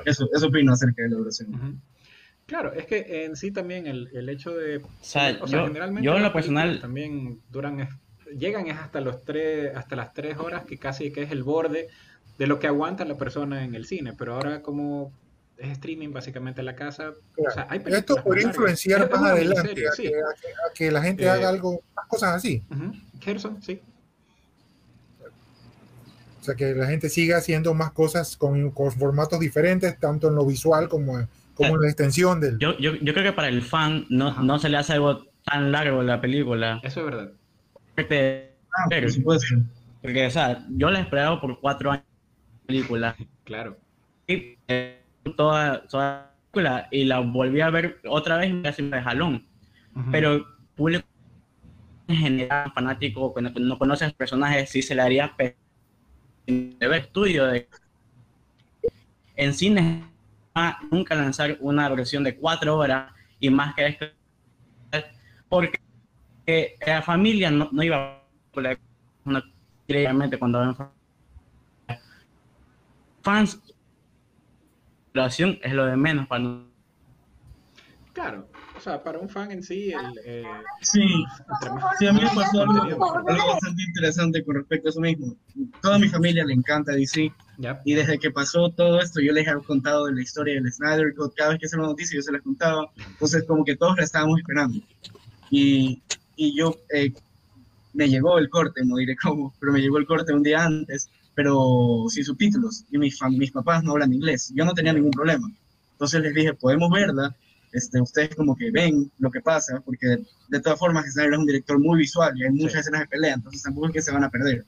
Eso, 0.05 0.27
eso 0.33 0.47
opino 0.47 0.73
acerca 0.73 1.03
de 1.03 1.09
la 1.09 1.17
duración. 1.17 1.81
Claro, 2.45 2.73
es 2.73 2.85
que 2.85 3.25
en 3.25 3.35
sí 3.35 3.51
también 3.51 3.88
el, 3.88 4.09
el 4.13 4.29
hecho 4.29 4.51
de... 4.51 4.77
O 4.77 4.88
sea, 5.01 5.38
yo, 5.45 5.67
generalmente 5.67 6.05
yo 6.05 6.15
en 6.15 6.23
lo 6.23 6.33
personal... 6.33 6.79
También 6.79 7.39
duran, 7.51 7.88
llegan 8.38 8.67
es 8.67 8.77
hasta, 8.77 9.01
los 9.01 9.23
tres, 9.23 9.75
hasta 9.75 9.95
las 9.95 10.13
tres 10.13 10.38
horas, 10.38 10.65
que 10.65 10.77
casi 10.77 11.11
que 11.11 11.23
es 11.23 11.31
el 11.31 11.43
borde 11.43 11.89
de 12.38 12.48
lo 12.48 12.60
que 12.60 12.68
aguanta 12.68 13.06
la 13.06 13.18
persona 13.18 13.63
en 13.63 13.75
el 13.75 13.86
cine, 13.86 14.13
pero 14.13 14.36
ahora 14.36 14.62
como 14.62 15.12
es 15.57 15.72
streaming 15.72 16.10
básicamente 16.12 16.62
en 16.62 16.66
la 16.66 16.75
casa, 16.75 17.13
o 17.36 17.51
sea, 17.51 17.68
hay 17.69 17.81
Esto 17.86 18.24
puede 18.24 18.44
influenciar 18.44 19.10
más 19.10 19.31
adelante 19.31 19.84
a, 19.88 20.74
que, 20.74 20.92
la 20.92 21.01
gente 21.01 21.28
haga 21.28 21.44
eh, 21.44 21.45
algo, 21.45 21.81
más 21.95 22.06
cosas 22.07 22.36
así. 22.36 22.63
Gerson, 23.19 23.62
sí. 23.63 23.81
O 26.39 26.44
sea, 26.44 26.56
que 26.56 26.75
la 26.75 26.88
gente 26.88 27.10
siga 27.10 27.38
haciendo 27.38 27.74
más 27.74 27.92
cosas 27.92 28.38
con, 28.38 28.72
con 28.72 28.92
formatos 28.92 29.39
diferentes, 29.39 30.00
tanto 30.00 30.28
en 30.30 30.36
lo 30.36 30.45
visual 30.45 30.88
como 30.88 31.19
en 31.19 31.28
como 31.57 31.78
la 31.78 31.88
extensión 31.88 32.39
del... 32.39 32.60
Yo, 32.60 32.78
yo, 32.78 32.94
yo, 32.95 33.13
creo 33.13 33.25
que 33.25 33.34
para 33.34 33.48
el 33.48 33.62
fan 33.62 34.06
no, 34.10 34.42
no, 34.44 34.60
se 34.60 34.69
le 34.69 34.78
hace 34.78 34.94
algo 34.94 35.25
tan 35.44 35.72
largo 35.72 36.04
la 36.04 36.22
película. 36.22 36.80
Eso 36.84 37.00
es 37.01 37.06
verdad. 37.07 37.31
Porque, 37.95 38.54
ah, 38.78 38.86
porque 40.01 40.28
o 40.28 40.31
sea, 40.31 40.66
yo 40.69 40.92
la 40.92 41.00
he 41.00 41.01
esperado 41.01 41.42
por 41.42 41.60
cuatro 41.60 41.92
años 41.92 42.06
película. 42.67 43.15
claro. 43.43 43.77
Y 44.27 44.57
eh, 44.67 45.01
toda, 45.35 45.87
toda, 45.87 46.05
la 46.07 46.31
película 46.51 46.87
y 46.91 47.05
la 47.05 47.19
volví 47.19 47.61
a 47.61 47.69
ver 47.69 47.99
otra 48.07 48.37
vez 48.37 48.53
casi 48.63 48.83
me 48.83 49.01
jalón. 49.01 49.45
Pero 50.11 50.45
público 50.75 51.07
en 52.07 52.15
general, 52.15 52.71
fanático, 52.71 53.33
cuando 53.33 53.49
no 53.59 53.79
conoce 53.79 54.05
a 54.05 54.07
los 54.07 54.15
personajes, 54.15 54.69
sí 54.69 54.83
se 54.83 54.93
le 54.93 55.01
haría 55.01 55.33
de 55.37 55.55
ver 56.79 57.01
estudio 57.01 57.47
de 57.47 57.67
en 59.35 59.53
cine 59.53 60.03
nunca 60.91 61.15
lanzar 61.15 61.57
una 61.59 61.89
versión 61.89 62.23
de 62.23 62.35
cuatro 62.35 62.77
horas 62.77 63.11
y 63.39 63.49
más 63.49 63.75
que 63.75 63.87
esto, 63.87 64.05
porque 65.49 65.79
la 66.85 67.01
familia 67.01 67.51
no, 67.51 67.69
no 67.71 67.83
iba 67.83 68.23
a 68.55 69.43
directamente 69.87 70.39
cuando 70.39 70.59
ven 70.59 70.75
fans, 73.27 73.59
la 75.12 75.25
acción 75.25 75.59
es 75.62 75.74
lo 75.74 75.85
de 75.85 75.97
menos 75.97 76.27
para 76.27 76.63
Claro, 78.13 78.47
o 78.77 78.79
sea, 78.79 79.03
para 79.03 79.19
un 79.19 79.27
fan 79.27 79.51
en 79.51 79.62
sí, 79.62 79.91
el, 79.91 80.19
eh, 80.24 80.44
sí, 80.81 81.06
sí, 82.00 82.07
a 82.07 82.13
mí 82.13 82.21
me 82.21 82.29
pasó 82.29 82.62
algo, 82.62 82.97
bastante 83.25 83.83
interesante 83.83 84.45
con 84.45 84.56
respecto 84.56 84.88
a 84.88 84.91
eso 84.91 85.01
mismo. 85.01 85.35
Toda 85.81 86.00
mi 86.00 86.07
familia 86.07 86.45
le 86.45 86.53
encanta 86.53 86.94
DC, 86.94 87.31
y 87.83 87.94
desde 87.94 88.18
que 88.18 88.31
pasó 88.31 88.69
todo 88.69 89.01
esto, 89.01 89.19
yo 89.19 89.33
les 89.33 89.45
he 89.45 89.53
contado 89.65 90.06
de 90.06 90.13
la 90.13 90.21
historia 90.21 90.56
del 90.56 90.71
Snyder 90.71 91.13
cada 91.35 91.50
vez 91.50 91.59
que 91.59 91.65
hacía 91.65 91.79
una 91.79 91.89
noticia 91.89 92.15
yo 92.15 92.21
se 92.21 92.31
las 92.31 92.41
contaba, 92.41 92.89
entonces 92.95 93.44
como 93.44 93.65
que 93.65 93.75
todos 93.75 93.97
la 93.97 94.06
estábamos 94.06 94.39
esperando. 94.39 94.79
Y, 95.51 96.01
y 96.38 96.57
yo, 96.57 96.77
eh, 96.94 97.12
me 97.94 98.07
llegó 98.07 98.39
el 98.39 98.50
corte, 98.50 98.85
no 98.85 98.95
diré 98.95 99.18
cómo, 99.21 99.53
pero 99.59 99.74
me 99.74 99.81
llegó 99.81 99.97
el 99.97 100.06
corte 100.06 100.33
un 100.33 100.44
día 100.44 100.63
antes, 100.63 101.09
pero 101.38 102.06
sin 102.10 102.25
subtítulos, 102.25 102.84
y 102.89 102.98
mis, 102.98 103.19
mis 103.30 103.51
papás 103.51 103.84
no 103.84 103.92
hablan 103.92 104.12
inglés, 104.12 104.51
yo 104.56 104.66
no 104.66 104.74
tenía 104.74 104.92
ningún 104.92 105.12
problema. 105.12 105.48
Entonces 105.92 106.19
les 106.24 106.34
dije, 106.34 106.56
podemos 106.56 106.89
verla, 106.89 107.36
este, 107.72 108.01
ustedes 108.01 108.34
como 108.36 108.56
que 108.56 108.72
ven 108.72 109.12
lo 109.20 109.29
que 109.29 109.39
pasa, 109.39 109.79
porque 109.86 110.17
de, 110.50 110.60
todas 110.60 110.79
formas 110.79 111.06
Snyder 111.13 111.34
es 111.34 111.38
un 111.38 111.46
director 111.46 111.79
muy 111.79 112.00
visual 112.00 112.34
y 112.36 112.44
hay 112.44 112.50
muchas 112.50 112.82
escenas 112.82 113.01
de 113.01 113.08
pelea, 113.08 113.36
entonces 113.36 113.62
tampoco 113.62 113.86
es 113.86 113.94
que 113.94 114.01
se 114.01 114.12
van 114.12 114.24
a 114.24 114.32
perder. 114.32 114.65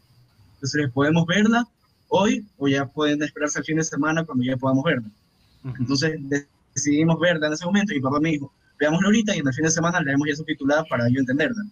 Entonces 0.54 0.82
les 0.82 0.92
podemos 0.92 1.26
verla 1.26 1.68
hoy 2.08 2.46
o 2.60 2.68
ya 2.68 2.86
pueden 2.86 3.24
esperarse 3.24 3.58
el 3.58 3.66
fin 3.66 3.78
de 3.78 3.84
semana 3.84 4.24
cuando 4.24 4.44
ya 4.44 4.56
podamos 4.56 4.84
verla. 4.84 5.10
Entonces 5.80 6.20
decidimos 6.76 7.20
verla 7.20 7.48
en 7.48 7.54
ese 7.54 7.66
momento 7.66 7.94
y 7.94 7.96
mi 7.96 8.02
papá 8.04 8.20
me 8.20 8.30
dijo, 8.30 8.54
veámosla 8.80 9.08
ahorita 9.08 9.36
y 9.36 9.40
en 9.40 9.48
el 9.48 9.54
fin 9.56 9.66
de 9.66 9.72
semana 9.72 10.02
la 10.02 10.12
vemos 10.12 10.28
ya 10.28 10.36
subtitulada 10.36 10.84
para 10.84 11.10
yo 11.10 11.20
entenderla. 11.20 11.64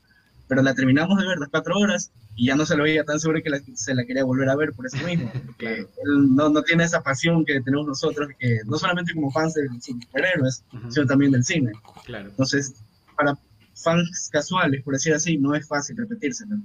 Pero 0.48 0.62
la 0.62 0.74
terminamos 0.74 1.18
de 1.20 1.28
ver 1.28 1.38
las 1.38 1.50
cuatro 1.50 1.78
horas 1.78 2.12
y 2.36 2.48
ya 2.48 2.56
no 2.56 2.66
se 2.66 2.78
lo 2.78 2.84
veía 2.84 3.04
tan 3.04 3.20
seguro 3.20 3.42
que 3.44 3.52
se 3.76 3.94
la 3.94 4.06
quería 4.06 4.24
volver 4.24 4.50
a 4.50 4.56
ver 4.56 4.72
por 4.74 4.86
eso 4.86 4.98
mismo, 5.06 5.32
porque 5.46 5.80
él 6.06 6.36
no, 6.36 6.50
no, 6.50 6.62
tiene 6.62 6.84
esa 6.84 7.02
pasión 7.02 7.44
que 7.44 7.60
tenemos 7.62 7.88
nosotros, 7.88 8.30
que 8.40 8.60
no 8.66 8.78
solamente 8.78 9.14
como 9.14 9.32
fans 9.32 9.56
de 9.56 9.68
superhéroes, 9.82 10.64
sino 10.90 11.06
también 11.06 11.32
del 11.32 11.44
cine. 11.44 11.72
Claro. 12.06 12.30
Entonces, 12.30 12.76
para 13.16 13.38
fans 13.76 14.30
casuales, 14.32 14.84
por 14.84 14.94
decir 14.94 15.14
así, 15.14 15.38
no 15.38 15.56
es 15.56 15.68
fácil 15.68 15.98
repetírselo. 15.98 16.58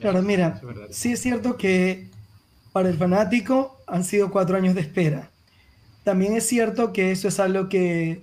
Claro, 0.00 0.22
mira, 0.22 0.60
sí 0.90 1.12
es 1.12 1.20
cierto 1.20 1.56
que 1.56 2.10
para 2.72 2.88
el 2.88 2.96
fanático 2.96 3.80
han 3.86 4.04
sido 4.04 4.30
cuatro 4.30 4.56
años 4.56 4.74
de 4.74 4.82
espera. 4.82 5.30
También 6.04 6.36
es 6.36 6.46
cierto 6.46 6.92
que 6.92 7.10
eso 7.10 7.28
es 7.28 7.40
algo 7.40 7.68
que, 7.68 8.22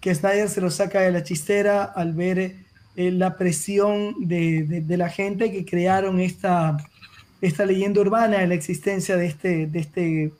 que 0.00 0.14
Snyder 0.14 0.48
se 0.48 0.60
lo 0.60 0.70
saca 0.70 1.00
de 1.00 1.12
la 1.12 1.22
chistera 1.22 1.84
al 1.84 2.12
ver 2.12 2.63
eh, 2.96 3.10
la 3.10 3.36
presión 3.36 4.14
de, 4.26 4.84
la 4.88 5.08
gente 5.08 5.50
que 5.52 5.64
crearon 5.64 6.20
esta, 6.20 6.76
esta 7.40 7.66
leyenda 7.66 8.00
urbana 8.00 8.38
de 8.38 8.46
la 8.46 8.54
existencia 8.54 9.16
de 9.16 9.26
este, 9.26 9.66
de 9.66 9.78
este 9.78 10.32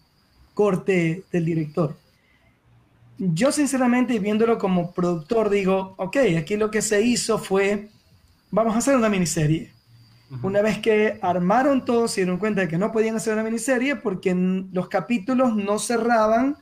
corte 0.55 1.25
del 1.33 1.45
director. 1.45 1.97
Yo 3.19 3.53
sinceramente, 3.53 4.19
viéndolo 4.19 4.59
como 4.59 4.93
productor, 4.93 5.51
digo, 5.51 5.95
ok, 5.99 6.17
aquí 6.39 6.57
lo 6.57 6.71
que 6.71 6.83
se 6.83 7.03
hizo 7.03 7.39
fue, 7.39 7.89
vamos 8.51 8.75
a 8.75 8.79
hacer 8.79 8.97
una 8.97 9.09
miniserie 9.09 9.75
una 10.43 10.63
vez 10.63 10.79
que 10.79 11.19
armaron 11.23 11.85
todo, 11.85 12.09
se 12.09 12.23
dieron 12.23 12.39
cuenta 12.39 12.63
de 12.63 12.69
que 12.69 12.79
no 12.79 12.93
podían 12.93 13.17
hacer 13.17 13.35
una 13.35 13.43
miniserie 13.43 13.97
porque 13.97 14.35
los 14.35 14.89
capítulos 14.89 15.55
no 15.55 15.79
cerraban 15.79 16.57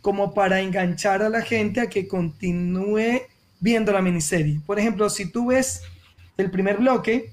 como 0.00 0.34
para 0.34 0.60
enganchar 0.60 1.22
a 1.22 1.28
la 1.28 1.42
gente 1.42 1.80
a 1.80 1.88
que 1.88 2.06
continúe 2.06 3.22
viendo 3.60 3.92
la 3.92 4.02
miniserie. 4.02 4.60
Por 4.64 4.78
ejemplo, 4.78 5.08
si 5.10 5.30
tú 5.30 5.46
ves 5.46 5.82
el 6.36 6.50
primer 6.50 6.78
bloque, 6.78 7.32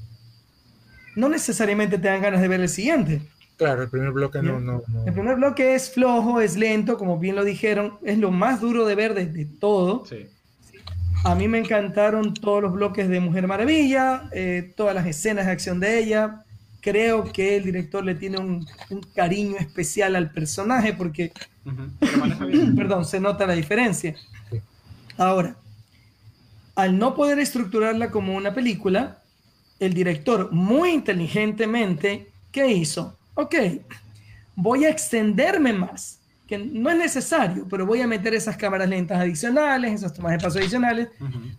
no 1.15 1.29
necesariamente 1.29 1.98
te 1.98 2.08
dan 2.08 2.22
ganas 2.22 2.41
de 2.41 2.48
ver 2.48 2.62
el 2.62 2.70
siguiente. 2.70 3.22
Claro, 3.58 3.84
el 3.84 3.89
primer 3.89 4.12
bloque 4.12 4.41
no, 4.41 4.60
no, 4.60 4.82
El 5.05 5.13
primer 5.13 5.38
bloque 5.38 5.75
es 5.75 5.89
flojo, 5.89 6.41
es 6.41 6.58
lento, 6.58 6.98
como 6.98 7.17
bien 7.20 7.36
lo 7.36 7.46
dijeron, 7.46 7.98
es 8.03 8.17
lo 8.17 8.32
más 8.32 8.60
duro 8.60 8.86
de 8.86 8.96
ver 8.96 9.13
de, 9.13 9.46
todo. 9.46 10.05
Sí. 10.05 10.27
A 11.24 11.36
mí 11.36 11.48
me 11.48 11.60
encantaron 11.60 12.34
todos 12.34 12.62
los 12.62 12.74
bloques 12.74 13.08
de 13.08 13.20
Mujer 13.22 13.48
Maravilla, 13.48 14.29
eh, 14.34 14.74
todas 14.75 14.94
las 14.94 15.08
escenas 15.08 15.46
de 15.46 15.53
acción 15.53 15.79
de 15.79 16.00
ella. 16.00 16.44
Creo 16.82 17.32
que 17.32 17.55
el 17.55 17.63
director 17.63 18.03
le 18.03 18.15
tiene 18.15 18.38
un, 18.38 18.67
cariño 19.15 19.55
especial 19.58 20.15
al 20.17 20.32
personaje 20.32 20.94
porque, 20.94 21.32
perdón, 22.75 23.05
se 23.05 23.22
nota 23.22 23.48
la 23.48 23.53
diferencia. 23.53 24.15
Ahora, 25.17 25.55
al 26.75 26.98
no 26.98 27.15
poder 27.15 27.39
estructurarla 27.39 28.12
como 28.12 28.36
una 28.36 28.53
película, 28.53 29.22
el 29.79 29.94
director 29.94 30.51
muy 30.51 30.91
inteligentemente, 30.91 32.32
¿qué 32.51 32.67
hizo? 32.67 33.17
Ok, 33.34 33.55
voy 34.55 34.86
a 34.86 34.89
extenderme 34.89 35.74
más, 35.74 36.22
que 36.48 36.58
no 36.58 36.89
es 36.89 36.98
necesario, 36.98 37.67
pero 37.70 37.86
voy 37.86 38.01
a 38.01 38.08
meter 38.08 38.34
esas 38.34 38.55
cámaras 38.55 38.88
lentas 38.88 39.20
adicionales, 39.20 39.94
esas 39.94 40.13
tomas 40.13 40.34
de 40.34 40.39
paso 40.39 40.60
adicionales, 40.60 41.10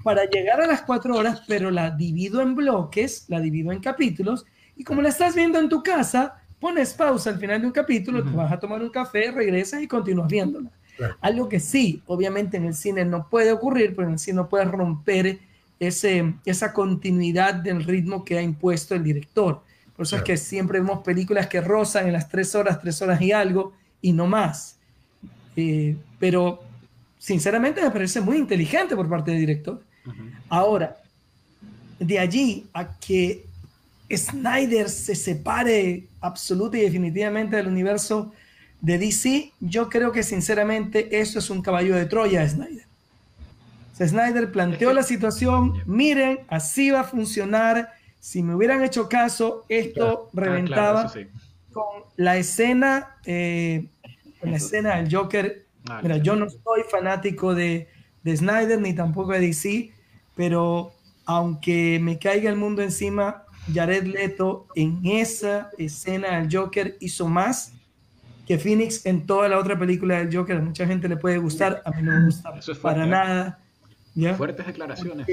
para 0.02 0.24
llegar 0.24 0.60
a 0.60 0.66
las 0.66 0.82
cuatro 0.82 1.16
horas, 1.16 1.42
pero 1.46 1.70
la 1.70 1.90
divido 1.90 2.40
en 2.40 2.54
bloques, 2.54 3.24
la 3.28 3.40
divido 3.40 3.72
en 3.72 3.80
capítulos, 3.80 4.46
y 4.76 4.84
como 4.84 5.02
la 5.02 5.08
estás 5.08 5.34
viendo 5.34 5.58
en 5.58 5.68
tu 5.68 5.82
casa, 5.82 6.42
pones 6.60 6.94
pausa 6.94 7.30
al 7.30 7.38
final 7.38 7.60
de 7.60 7.66
un 7.66 7.72
capítulo, 7.72 8.22
te 8.22 8.30
vas 8.30 8.52
a 8.52 8.58
tomar 8.58 8.82
un 8.82 8.90
café, 8.90 9.30
regresas 9.30 9.82
y 9.82 9.88
continúas 9.88 10.28
viéndola. 10.28 10.70
Algo 11.20 11.48
que 11.48 11.60
sí, 11.60 12.02
obviamente 12.06 12.56
en 12.56 12.64
el 12.64 12.74
cine 12.74 13.04
no 13.04 13.28
puede 13.28 13.52
ocurrir, 13.52 13.94
pero 13.94 14.08
en 14.08 14.14
el 14.14 14.18
cine 14.18 14.36
no 14.36 14.48
puede 14.48 14.64
romper 14.64 15.38
ese, 15.78 16.34
esa 16.44 16.72
continuidad 16.72 17.54
del 17.54 17.84
ritmo 17.84 18.24
que 18.24 18.38
ha 18.38 18.42
impuesto 18.42 18.94
el 18.94 19.04
director. 19.04 19.62
Por 19.94 20.04
eso 20.04 20.16
es 20.16 20.22
que 20.22 20.36
siempre 20.36 20.78
vemos 20.78 21.00
películas 21.02 21.46
que 21.46 21.60
rozan 21.60 22.06
en 22.06 22.12
las 22.12 22.28
tres 22.28 22.54
horas, 22.54 22.80
tres 22.80 23.00
horas 23.00 23.20
y 23.20 23.32
algo, 23.32 23.72
y 24.02 24.12
no 24.12 24.26
más. 24.26 24.78
Eh, 25.56 25.96
pero 26.18 26.62
sinceramente 27.18 27.80
me 27.82 27.90
parece 27.90 28.20
muy 28.20 28.36
inteligente 28.36 28.94
por 28.94 29.08
parte 29.08 29.30
del 29.30 29.40
director. 29.40 29.82
Ahora, 30.48 30.96
de 31.98 32.18
allí 32.18 32.66
a 32.72 32.96
que 32.98 33.46
Snyder 34.14 34.88
se 34.88 35.14
separe 35.14 36.06
absoluta 36.20 36.78
y 36.78 36.82
definitivamente 36.82 37.56
del 37.56 37.66
universo 37.66 38.32
de 38.80 38.98
DC, 38.98 39.52
yo 39.60 39.88
creo 39.88 40.12
que 40.12 40.22
sinceramente 40.22 41.20
eso 41.20 41.38
es 41.38 41.50
un 41.50 41.62
caballo 41.62 41.96
de 41.96 42.06
Troya 42.06 42.40
de 42.40 42.48
Snyder. 42.48 42.86
Snyder 43.98 44.52
planteó 44.52 44.92
la 44.92 45.02
situación, 45.02 45.82
miren, 45.86 46.40
así 46.48 46.90
va 46.90 47.00
a 47.00 47.04
funcionar. 47.04 47.92
Si 48.20 48.42
me 48.42 48.54
hubieran 48.54 48.84
hecho 48.84 49.08
caso, 49.08 49.64
esto 49.68 50.28
ah, 50.28 50.30
reventaba 50.34 51.10
con 51.72 52.04
la 52.16 52.36
escena, 52.36 53.16
eh, 53.24 53.86
con 54.40 54.50
la 54.50 54.58
escena 54.58 54.96
del 54.96 55.14
Joker. 55.14 55.64
Ah, 55.88 56.00
Mira, 56.02 56.18
yo 56.18 56.36
no 56.36 56.48
soy 56.50 56.82
fanático 56.90 57.54
de, 57.54 57.88
de 58.22 58.36
Snyder 58.36 58.80
ni 58.80 58.92
tampoco 58.92 59.32
de 59.32 59.40
DC, 59.40 59.92
pero 60.34 60.92
aunque 61.24 61.98
me 62.02 62.18
caiga 62.18 62.50
el 62.50 62.56
mundo 62.56 62.82
encima, 62.82 63.44
Jared 63.72 64.04
Leto 64.04 64.66
en 64.74 65.00
esa 65.04 65.70
escena 65.78 66.38
del 66.38 66.54
Joker 66.54 66.96
hizo 67.00 67.28
más 67.28 67.72
que 68.46 68.58
Phoenix 68.58 69.04
en 69.04 69.26
toda 69.26 69.48
la 69.48 69.58
otra 69.58 69.78
película 69.78 70.18
del 70.18 70.34
Joker. 70.34 70.56
A 70.56 70.60
mucha 70.60 70.86
gente 70.86 71.08
le 71.08 71.16
puede 71.16 71.38
gustar, 71.38 71.82
a 71.84 71.90
mí 71.90 72.02
no 72.02 72.12
me 72.12 72.26
gusta 72.26 72.54
para 72.80 73.04
¿eh? 73.04 73.08
nada. 73.08 73.58
Fuertes 74.36 74.66
declaraciones. 74.66 75.26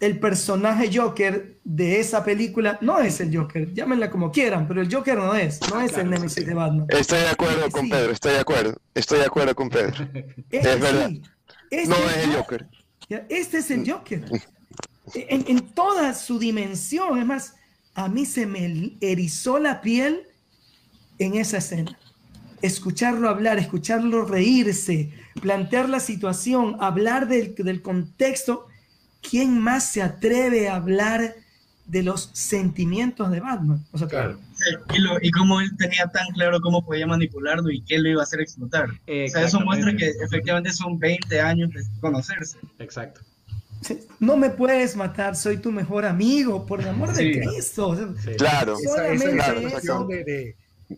El 0.00 0.18
personaje 0.20 0.90
Joker 0.96 1.58
de 1.64 1.98
esa 1.98 2.24
película 2.24 2.78
no 2.80 3.00
es 3.00 3.20
el 3.20 3.36
Joker, 3.36 3.72
llámenla 3.74 4.08
como 4.08 4.30
quieran, 4.30 4.68
pero 4.68 4.80
el 4.80 4.92
Joker 4.92 5.18
no 5.18 5.34
es, 5.34 5.60
no 5.70 5.80
es 5.80 5.98
el 5.98 6.08
Nemesis 6.08 6.46
de 6.46 6.54
Batman. 6.54 6.86
Estoy 6.88 7.18
de 7.18 7.28
acuerdo 7.28 7.68
con 7.70 7.88
Pedro, 7.88 8.12
estoy 8.12 8.32
de 8.34 8.38
acuerdo, 8.38 8.76
estoy 8.94 9.18
de 9.18 9.24
acuerdo 9.24 9.54
con 9.54 9.68
Pedro. 9.68 10.08
Es, 10.50 10.80
verdad. 10.80 11.10
Este 11.70 11.88
no 11.88 11.96
es 11.96 12.16
el 12.24 12.32
Joker. 12.36 12.66
Este 13.28 13.58
es 13.58 13.70
el 13.72 13.90
Joker. 13.90 14.24
En, 15.14 15.44
en 15.48 15.60
toda 15.74 16.14
su 16.14 16.38
dimensión, 16.38 17.18
es 17.18 17.26
más, 17.26 17.56
a 17.94 18.08
mí 18.08 18.24
se 18.24 18.46
me 18.46 18.96
erizó 19.00 19.58
la 19.58 19.80
piel 19.80 20.28
en 21.24 21.36
esa 21.36 21.58
escena. 21.58 21.98
Escucharlo 22.60 23.28
hablar, 23.28 23.58
escucharlo 23.58 24.24
reírse, 24.24 25.12
plantear 25.40 25.88
la 25.88 26.00
situación, 26.00 26.76
hablar 26.80 27.28
del, 27.28 27.54
del 27.56 27.82
contexto. 27.82 28.66
¿Quién 29.20 29.58
más 29.58 29.90
se 29.92 30.02
atreve 30.02 30.68
a 30.68 30.76
hablar 30.76 31.34
de 31.86 32.02
los 32.02 32.30
sentimientos 32.32 33.30
de 33.30 33.40
Batman? 33.40 33.84
O 33.92 33.98
sea, 33.98 34.06
claro. 34.08 34.38
y, 34.94 34.98
lo, 34.98 35.18
y 35.20 35.30
cómo 35.30 35.60
él 35.60 35.70
tenía 35.76 36.06
tan 36.06 36.28
claro 36.34 36.60
cómo 36.60 36.84
podía 36.84 37.06
manipularlo 37.06 37.70
y 37.70 37.82
qué 37.82 37.98
lo 37.98 38.08
iba 38.08 38.20
a 38.20 38.24
hacer 38.24 38.40
explotar. 38.40 38.90
o 38.90 39.28
sea, 39.28 39.44
eso 39.44 39.60
muestra 39.60 39.94
que 39.96 40.12
efectivamente 40.24 40.72
son 40.72 40.98
20 40.98 41.40
años 41.40 41.70
de 41.72 41.82
conocerse. 42.00 42.58
Exacto. 42.78 43.20
No 44.20 44.36
me 44.36 44.50
puedes 44.50 44.96
matar, 44.96 45.34
soy 45.34 45.56
tu 45.56 45.72
mejor 45.72 46.04
amigo, 46.04 46.66
por 46.66 46.80
el 46.80 46.88
amor 46.88 47.12
de 47.12 47.40
Cristo. 47.40 48.14
Claro, 48.38 48.76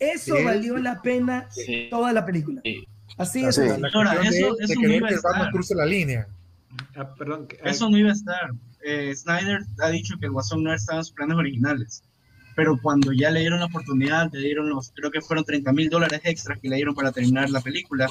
eso, 0.00 0.36
eso 0.36 0.44
valió 0.44 0.76
la 0.78 1.02
pena 1.02 1.48
toda 1.90 2.12
la 2.12 2.24
película. 2.24 2.62
Así 3.18 3.44
es. 3.44 3.58
Ahora, 3.58 4.20
eso, 4.22 4.58
eso 4.58 4.80
no 4.80 4.94
iba 4.94 5.08
a 5.08 5.12
estar. 5.12 5.50
Cruce 5.50 5.74
la 5.74 5.86
línea. 5.86 6.26
Ah, 6.96 7.14
perdón, 7.14 7.48
eso 7.64 7.88
no 7.88 7.98
iba 7.98 8.10
a 8.10 8.14
estar. 8.14 8.50
Eh, 8.84 9.14
Snyder 9.14 9.60
ha 9.80 9.88
dicho 9.88 10.16
que 10.18 10.26
el 10.26 10.32
Guasón 10.32 10.62
no 10.62 10.74
estaba 10.74 10.98
en 10.98 11.04
sus 11.04 11.14
planes 11.14 11.36
originales. 11.36 12.02
Pero 12.56 12.78
cuando 12.80 13.12
ya 13.12 13.30
le 13.30 13.40
dieron 13.40 13.58
la 13.58 13.66
oportunidad, 13.66 14.30
le 14.32 14.40
dieron 14.40 14.68
los, 14.68 14.92
creo 14.94 15.10
que 15.10 15.20
fueron 15.20 15.44
30 15.44 15.72
mil 15.72 15.90
dólares 15.90 16.20
extras 16.22 16.58
que 16.60 16.68
le 16.68 16.76
dieron 16.76 16.94
para 16.94 17.10
terminar 17.10 17.50
la 17.50 17.60
película, 17.60 18.06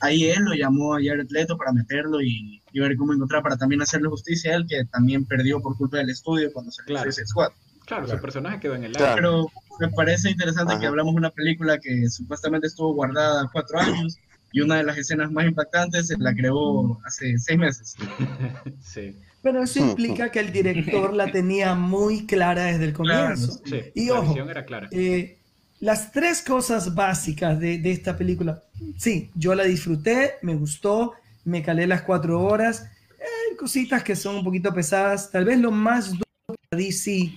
ahí 0.00 0.24
él 0.26 0.44
lo 0.44 0.54
llamó 0.54 0.94
a 0.94 0.98
Jared 1.02 1.26
Leto 1.30 1.56
para 1.56 1.72
meterlo 1.72 2.20
y, 2.20 2.62
ver 2.72 2.96
cómo 2.96 3.12
encontrar, 3.12 3.42
para 3.42 3.56
también 3.56 3.82
hacerle 3.82 4.08
justicia 4.08 4.52
a 4.52 4.56
él, 4.56 4.66
que 4.68 4.84
también 4.84 5.24
perdió 5.24 5.60
por 5.60 5.76
culpa 5.76 5.96
del 5.96 6.10
estudio 6.10 6.52
cuando 6.52 6.70
se 6.70 6.84
claro. 6.84 7.10
ese 7.10 7.26
Squad. 7.26 7.50
Claro, 7.86 8.08
su 8.08 8.20
personaje 8.20 8.60
quedó 8.60 8.74
en 8.74 8.84
el 8.84 8.96
aire. 8.96 9.12
Pero 9.14 9.46
me 9.80 9.88
parece 9.90 10.30
interesante 10.30 10.78
que 10.78 10.86
hablamos 10.86 11.14
de 11.14 11.18
una 11.18 11.30
película 11.30 11.78
que 11.78 12.08
supuestamente 12.08 12.66
estuvo 12.66 12.94
guardada 12.94 13.48
cuatro 13.52 13.80
años 13.80 14.18
y 14.52 14.60
una 14.60 14.76
de 14.76 14.84
las 14.84 14.98
escenas 14.98 15.32
más 15.32 15.46
impactantes 15.46 16.08
se 16.08 16.18
la 16.18 16.34
creó 16.34 17.00
hace 17.04 17.38
seis 17.38 17.58
meses. 17.58 17.96
sí. 18.80 19.16
Pero 19.42 19.62
eso 19.62 19.80
implica 19.80 20.30
que 20.30 20.38
el 20.38 20.52
director 20.52 21.12
la 21.12 21.32
tenía 21.32 21.74
muy 21.74 22.26
clara 22.26 22.64
desde 22.64 22.84
el 22.84 22.92
comienzo. 22.92 23.60
sí, 23.64 23.80
y 23.94 24.10
ojo, 24.10 24.38
era 24.48 24.64
clara. 24.64 24.88
Eh, 24.92 25.38
las 25.80 26.12
tres 26.12 26.42
cosas 26.42 26.94
básicas 26.94 27.58
de, 27.58 27.78
de, 27.78 27.90
esta 27.90 28.16
película, 28.16 28.62
sí, 28.96 29.32
yo 29.34 29.56
la 29.56 29.64
disfruté, 29.64 30.34
me 30.42 30.54
gustó, 30.54 31.14
me 31.44 31.60
calé 31.60 31.88
las 31.88 32.02
cuatro 32.02 32.40
horas, 32.40 32.88
hay 33.18 33.56
cositas 33.56 34.04
que 34.04 34.14
son 34.14 34.36
un 34.36 34.44
poquito 34.44 34.72
pesadas, 34.72 35.32
tal 35.32 35.44
vez 35.44 35.58
lo 35.58 35.72
más 35.72 36.10
duro 36.10 36.24
para 36.46 36.80
DC 36.80 37.32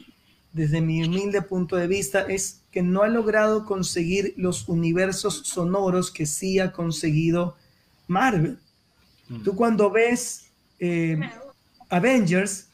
desde 0.56 0.80
mi 0.80 1.04
humilde 1.04 1.42
punto 1.42 1.76
de 1.76 1.86
vista, 1.86 2.22
es 2.22 2.62
que 2.72 2.82
no 2.82 3.04
ha 3.04 3.10
logrado 3.10 3.66
conseguir 3.66 4.34
los 4.38 4.70
universos 4.70 5.42
sonoros 5.44 6.10
que 6.10 6.26
sí 6.26 6.60
ha 6.60 6.72
conseguido 6.72 7.58
Marvel. 8.08 8.58
Mm. 9.28 9.44
Tú 9.44 9.54
cuando 9.54 9.92
ves 9.92 10.46
eh, 10.80 11.20
Avengers, 11.90 12.70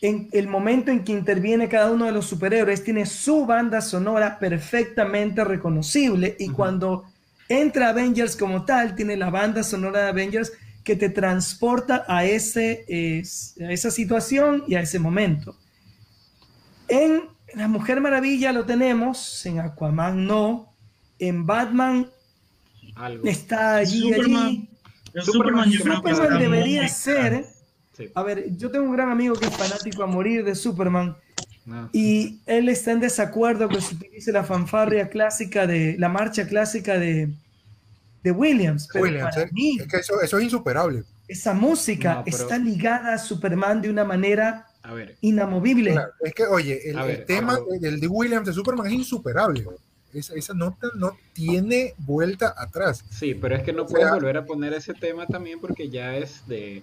en 0.00 0.28
el 0.30 0.46
momento 0.46 0.92
en 0.92 1.02
que 1.02 1.10
interviene 1.10 1.68
cada 1.68 1.90
uno 1.90 2.04
de 2.04 2.12
los 2.12 2.26
superhéroes, 2.26 2.84
tiene 2.84 3.04
su 3.04 3.46
banda 3.46 3.80
sonora 3.80 4.38
perfectamente 4.38 5.42
reconocible 5.42 6.36
y 6.38 6.50
cuando 6.50 7.04
entra 7.48 7.88
Avengers 7.88 8.36
como 8.36 8.64
tal, 8.64 8.94
tiene 8.94 9.16
la 9.16 9.30
banda 9.30 9.64
sonora 9.64 10.04
de 10.04 10.08
Avengers 10.10 10.52
que 10.84 10.94
te 10.94 11.08
transporta 11.08 12.04
a, 12.06 12.24
ese, 12.24 13.24
a 13.60 13.72
esa 13.72 13.90
situación 13.90 14.62
y 14.68 14.76
a 14.76 14.82
ese 14.82 15.00
momento. 15.00 15.56
En 16.88 17.22
La 17.54 17.68
Mujer 17.68 18.00
Maravilla 18.00 18.52
lo 18.52 18.64
tenemos, 18.64 19.44
en 19.46 19.60
Aquaman 19.60 20.26
no, 20.26 20.72
en 21.18 21.46
Batman 21.46 22.08
está 23.24 23.76
allí, 23.76 24.12
allí. 24.12 24.68
Superman, 25.22 25.70
debería 26.38 26.88
ser. 26.88 27.46
A 28.14 28.22
ver, 28.22 28.56
yo 28.56 28.70
tengo 28.70 28.84
un 28.84 28.92
gran 28.92 29.10
amigo 29.10 29.34
que 29.34 29.46
es 29.46 29.56
fanático 29.56 30.02
a 30.02 30.06
morir 30.06 30.44
de 30.44 30.54
Superman. 30.54 31.16
Ah. 31.70 31.88
Y 31.92 32.40
él 32.46 32.68
está 32.68 32.92
en 32.92 33.00
desacuerdo 33.00 33.68
que 33.68 33.80
se 33.80 33.94
utilice 33.94 34.32
la 34.32 34.44
fanfarria 34.44 35.08
clásica 35.08 35.66
de 35.66 35.96
la 35.98 36.08
marcha 36.08 36.46
clásica 36.46 36.98
de, 36.98 37.30
de 38.22 38.30
Williams. 38.30 38.88
Williams 38.94 39.36
¿eh? 39.36 39.50
es 39.80 39.86
que 39.86 39.96
eso, 39.98 40.20
es 40.20 40.32
insuperable. 40.32 41.04
Esa 41.26 41.52
música 41.52 42.22
está 42.24 42.56
ligada 42.56 43.14
a 43.14 43.18
Superman 43.18 43.82
de 43.82 43.90
una 43.90 44.04
manera 44.04 44.67
inamovible. 45.20 45.96
es 46.20 46.34
que, 46.34 46.44
oye, 46.44 46.90
el, 46.90 47.24
tema 47.24 47.58
del 47.80 48.00
de 48.00 48.06
Williams 48.06 48.46
de 48.46 48.52
Superman 48.52 48.86
es 48.86 48.92
insuperable. 48.92 49.64
Esa, 50.12 50.54
nota 50.54 50.88
no 50.94 51.16
tiene 51.34 51.94
vuelta 51.98 52.54
atrás. 52.56 53.04
Sí, 53.10 53.34
pero 53.34 53.54
es 53.54 53.62
que 53.62 53.72
no 53.72 53.86
puedes 53.86 54.10
volver 54.10 54.38
a 54.38 54.44
poner 54.46 54.72
ese 54.72 54.94
tema 54.94 55.26
también 55.26 55.60
porque 55.60 55.90
ya 55.90 56.16
es 56.16 56.46
de 56.46 56.82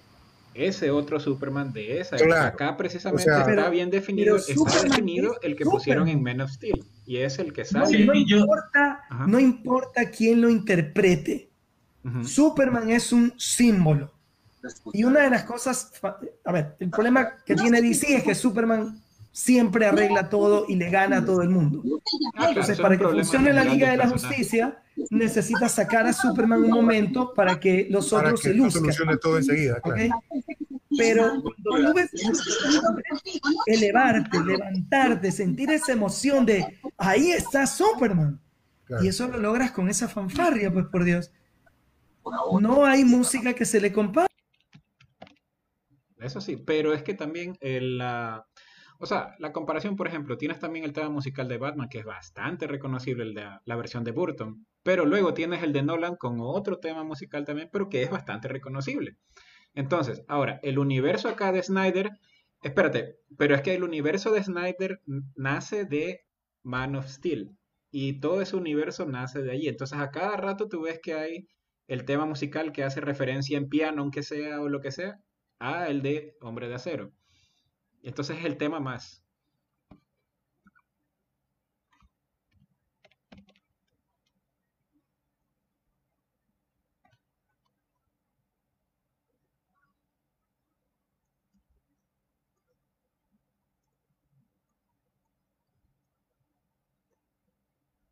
ese 0.54 0.90
otro 0.90 1.20
Superman 1.20 1.72
de 1.72 2.00
esa 2.00 2.16
Acá 2.46 2.76
precisamente 2.76 3.30
está 3.30 3.68
bien 3.68 3.90
definido, 3.90 4.36
está 4.36 4.82
definido 4.82 5.36
el 5.42 5.56
que 5.56 5.64
pusieron 5.64 6.08
en 6.08 6.22
Men 6.22 6.40
of 6.40 6.50
Steel 6.50 6.84
y 7.04 7.18
es 7.18 7.38
el 7.38 7.52
que 7.52 7.64
sale. 7.64 8.04
No, 8.06 8.14
importa, 8.14 9.00
no 9.26 9.40
importa 9.40 10.10
quién 10.10 10.40
lo 10.40 10.48
interprete. 10.48 11.50
Superman 12.24 12.90
es 12.90 13.12
un 13.12 13.34
símbolo. 13.36 14.12
Y 14.92 15.04
una 15.04 15.20
de 15.22 15.30
las 15.30 15.44
cosas, 15.44 15.92
a 16.44 16.52
ver, 16.52 16.76
el 16.80 16.90
problema 16.90 17.36
que 17.44 17.54
tiene 17.54 17.80
DC 17.80 18.16
es 18.16 18.24
que 18.24 18.34
Superman 18.34 19.00
siempre 19.36 19.86
arregla 19.86 20.30
todo 20.30 20.64
y 20.66 20.76
le 20.76 20.88
gana 20.88 21.18
a 21.18 21.24
todo 21.24 21.42
el 21.42 21.50
mundo. 21.50 21.82
Ah, 22.36 22.46
Entonces, 22.48 22.80
para 22.80 22.96
que 22.96 23.04
funcione 23.04 23.52
la 23.52 23.64
Liga 23.64 23.90
de 23.90 23.98
la 23.98 24.08
Justicia, 24.08 24.78
necesita 25.10 25.68
sacar 25.68 26.06
a 26.06 26.12
Superman 26.12 26.64
un 26.64 26.70
momento 26.70 27.34
para 27.34 27.60
que 27.60 27.86
los 27.90 28.12
otros 28.12 28.40
se 28.40 28.54
luzcan. 28.54 28.82
solucione 28.82 29.16
todo 29.18 29.36
enseguida. 29.36 29.80
Pero 30.96 31.42
cuando 31.42 31.92
tú 31.92 31.94
ves 31.94 32.10
elevarte, 33.66 34.42
levantarte, 34.42 35.30
sentir 35.30 35.70
esa 35.70 35.92
emoción 35.92 36.46
de 36.46 36.78
ahí 36.96 37.30
está 37.30 37.66
Superman. 37.66 38.40
Y 39.02 39.08
eso 39.08 39.28
lo 39.28 39.38
logras 39.38 39.72
con 39.72 39.88
esa 39.88 40.08
fanfarria, 40.08 40.72
pues 40.72 40.86
por 40.86 41.04
Dios. 41.04 41.30
No 42.60 42.86
hay 42.86 43.04
música 43.04 43.52
que 43.52 43.64
se 43.64 43.80
le 43.80 43.92
compare. 43.92 44.28
Eso 46.18 46.40
sí, 46.40 46.56
pero 46.56 46.92
es 46.94 47.02
que 47.02 47.14
también 47.14 47.56
la, 47.60 48.46
o 48.98 49.06
sea, 49.06 49.34
la 49.38 49.52
comparación, 49.52 49.96
por 49.96 50.06
ejemplo, 50.08 50.38
tienes 50.38 50.58
también 50.58 50.84
el 50.84 50.92
tema 50.92 51.10
musical 51.10 51.48
de 51.48 51.58
Batman, 51.58 51.88
que 51.88 51.98
es 51.98 52.04
bastante 52.04 52.66
reconocible, 52.66 53.24
el 53.24 53.34
de 53.34 53.46
la 53.64 53.76
versión 53.76 54.04
de 54.04 54.12
Burton, 54.12 54.66
pero 54.82 55.04
luego 55.04 55.34
tienes 55.34 55.62
el 55.62 55.72
de 55.72 55.82
Nolan 55.82 56.16
con 56.16 56.38
otro 56.40 56.78
tema 56.78 57.04
musical 57.04 57.44
también, 57.44 57.68
pero 57.70 57.88
que 57.88 58.02
es 58.02 58.10
bastante 58.10 58.48
reconocible. 58.48 59.16
Entonces, 59.74 60.24
ahora, 60.28 60.58
el 60.62 60.78
universo 60.78 61.28
acá 61.28 61.52
de 61.52 61.62
Snyder, 61.62 62.10
espérate, 62.62 63.18
pero 63.36 63.54
es 63.54 63.60
que 63.60 63.74
el 63.74 63.84
universo 63.84 64.32
de 64.32 64.42
Snyder 64.42 65.00
nace 65.34 65.84
de 65.84 66.22
Man 66.62 66.96
of 66.96 67.06
Steel 67.08 67.50
y 67.90 68.20
todo 68.20 68.40
ese 68.40 68.56
universo 68.56 69.04
nace 69.04 69.42
de 69.42 69.50
ahí. 69.50 69.68
Entonces, 69.68 69.98
a 69.98 70.10
cada 70.10 70.36
rato 70.38 70.68
tú 70.68 70.82
ves 70.82 70.98
que 71.02 71.12
hay 71.12 71.48
el 71.88 72.06
tema 72.06 72.24
musical 72.24 72.72
que 72.72 72.84
hace 72.84 73.02
referencia 73.02 73.58
en 73.58 73.68
piano, 73.68 74.00
aunque 74.02 74.22
sea 74.22 74.62
o 74.62 74.68
lo 74.68 74.80
que 74.80 74.92
sea, 74.92 75.20
a 75.60 75.88
el 75.88 76.02
de 76.02 76.36
Hombre 76.40 76.68
de 76.68 76.74
Acero. 76.76 77.12
Entonces 78.02 78.38
es 78.38 78.44
el 78.46 78.58
tema 78.58 78.80
más. 78.80 79.24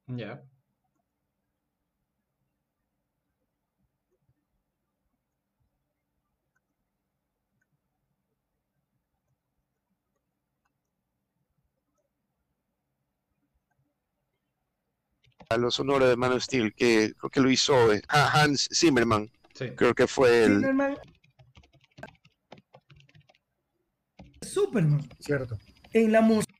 Ya. 0.08 0.44
A 15.54 15.58
los 15.58 15.78
honores 15.80 16.08
de 16.08 16.16
Man 16.16 16.32
of 16.32 16.42
Steel, 16.42 16.75
que 16.75 17.12
creo 17.16 17.30
que 17.30 17.40
lo 17.40 17.50
hizo 17.50 17.92
eh, 17.92 18.02
Hans 18.08 18.68
Zimmerman. 18.73 19.30
Creo 19.76 19.94
que 19.94 20.06
fue 20.06 20.44
el. 20.44 20.62
Superman. 24.42 25.08
Cierto. 25.20 25.58
En 25.92 26.12
la 26.12 26.20
música. 26.20 26.52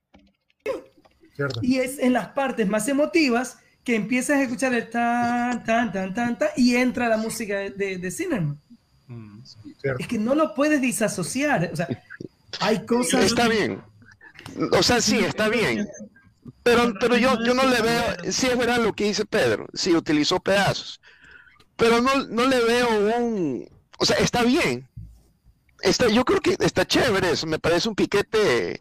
Cierto. 1.35 1.61
Y 1.63 1.81
es 1.81 1.99
en 1.99 2.13
las 2.13 2.29
partes 2.29 2.69
más 2.69 2.89
emotivas 2.89 3.59
que 3.83 3.97
empiezas 3.97 4.39
a 4.39 4.43
escuchar 4.43 4.73
el 4.75 4.89
tan, 4.89 5.65
tan, 5.65 5.93
tan, 5.93 6.15
tan, 6.15 6.39
tan 6.39 6.49
y 6.57 6.77
entra 6.77 7.09
la 7.09 7.17
música 7.17 7.59
de, 7.59 7.99
de, 7.99 8.11
Zimmerman. 8.11 8.61
Mm, 9.09 9.41
es 9.99 10.09
que 10.09 10.19
no 10.19 10.35
lo 10.35 10.55
puedes 10.55 10.81
disasociar. 10.81 11.71
O 11.73 11.77
sea, 11.77 11.89
hay 12.61 12.87
cosas. 12.87 13.25
Está 13.25 13.49
bien. 13.49 13.83
O 14.73 14.83
sea, 14.83 15.01
sí, 15.01 15.19
está 15.19 15.49
bien. 15.49 15.87
Pero, 16.65 16.95
pero 16.99 17.17
yo, 17.19 17.39
yo 17.45 17.53
no 17.53 17.67
le 17.69 17.83
veo, 17.83 18.33
sí 18.33 18.47
es 18.47 18.57
verdad 18.57 18.79
lo 18.79 18.95
que 18.95 19.05
dice 19.05 19.27
Pedro, 19.27 19.67
sí 19.75 19.95
utilizó 19.95 20.41
pedazos, 20.41 20.99
pero 21.77 22.01
no, 22.01 22.25
no 22.25 22.47
le 22.47 22.65
veo 22.65 23.19
un, 23.19 23.69
o 23.99 24.05
sea, 24.07 24.17
está 24.17 24.43
bien. 24.43 24.89
Está, 25.83 26.09
yo 26.09 26.25
creo 26.25 26.41
que 26.41 26.57
está 26.59 26.87
chévere 26.87 27.33
eso, 27.33 27.47
me 27.47 27.59
parece 27.59 27.91
un 27.91 27.95
piquete 27.95 28.81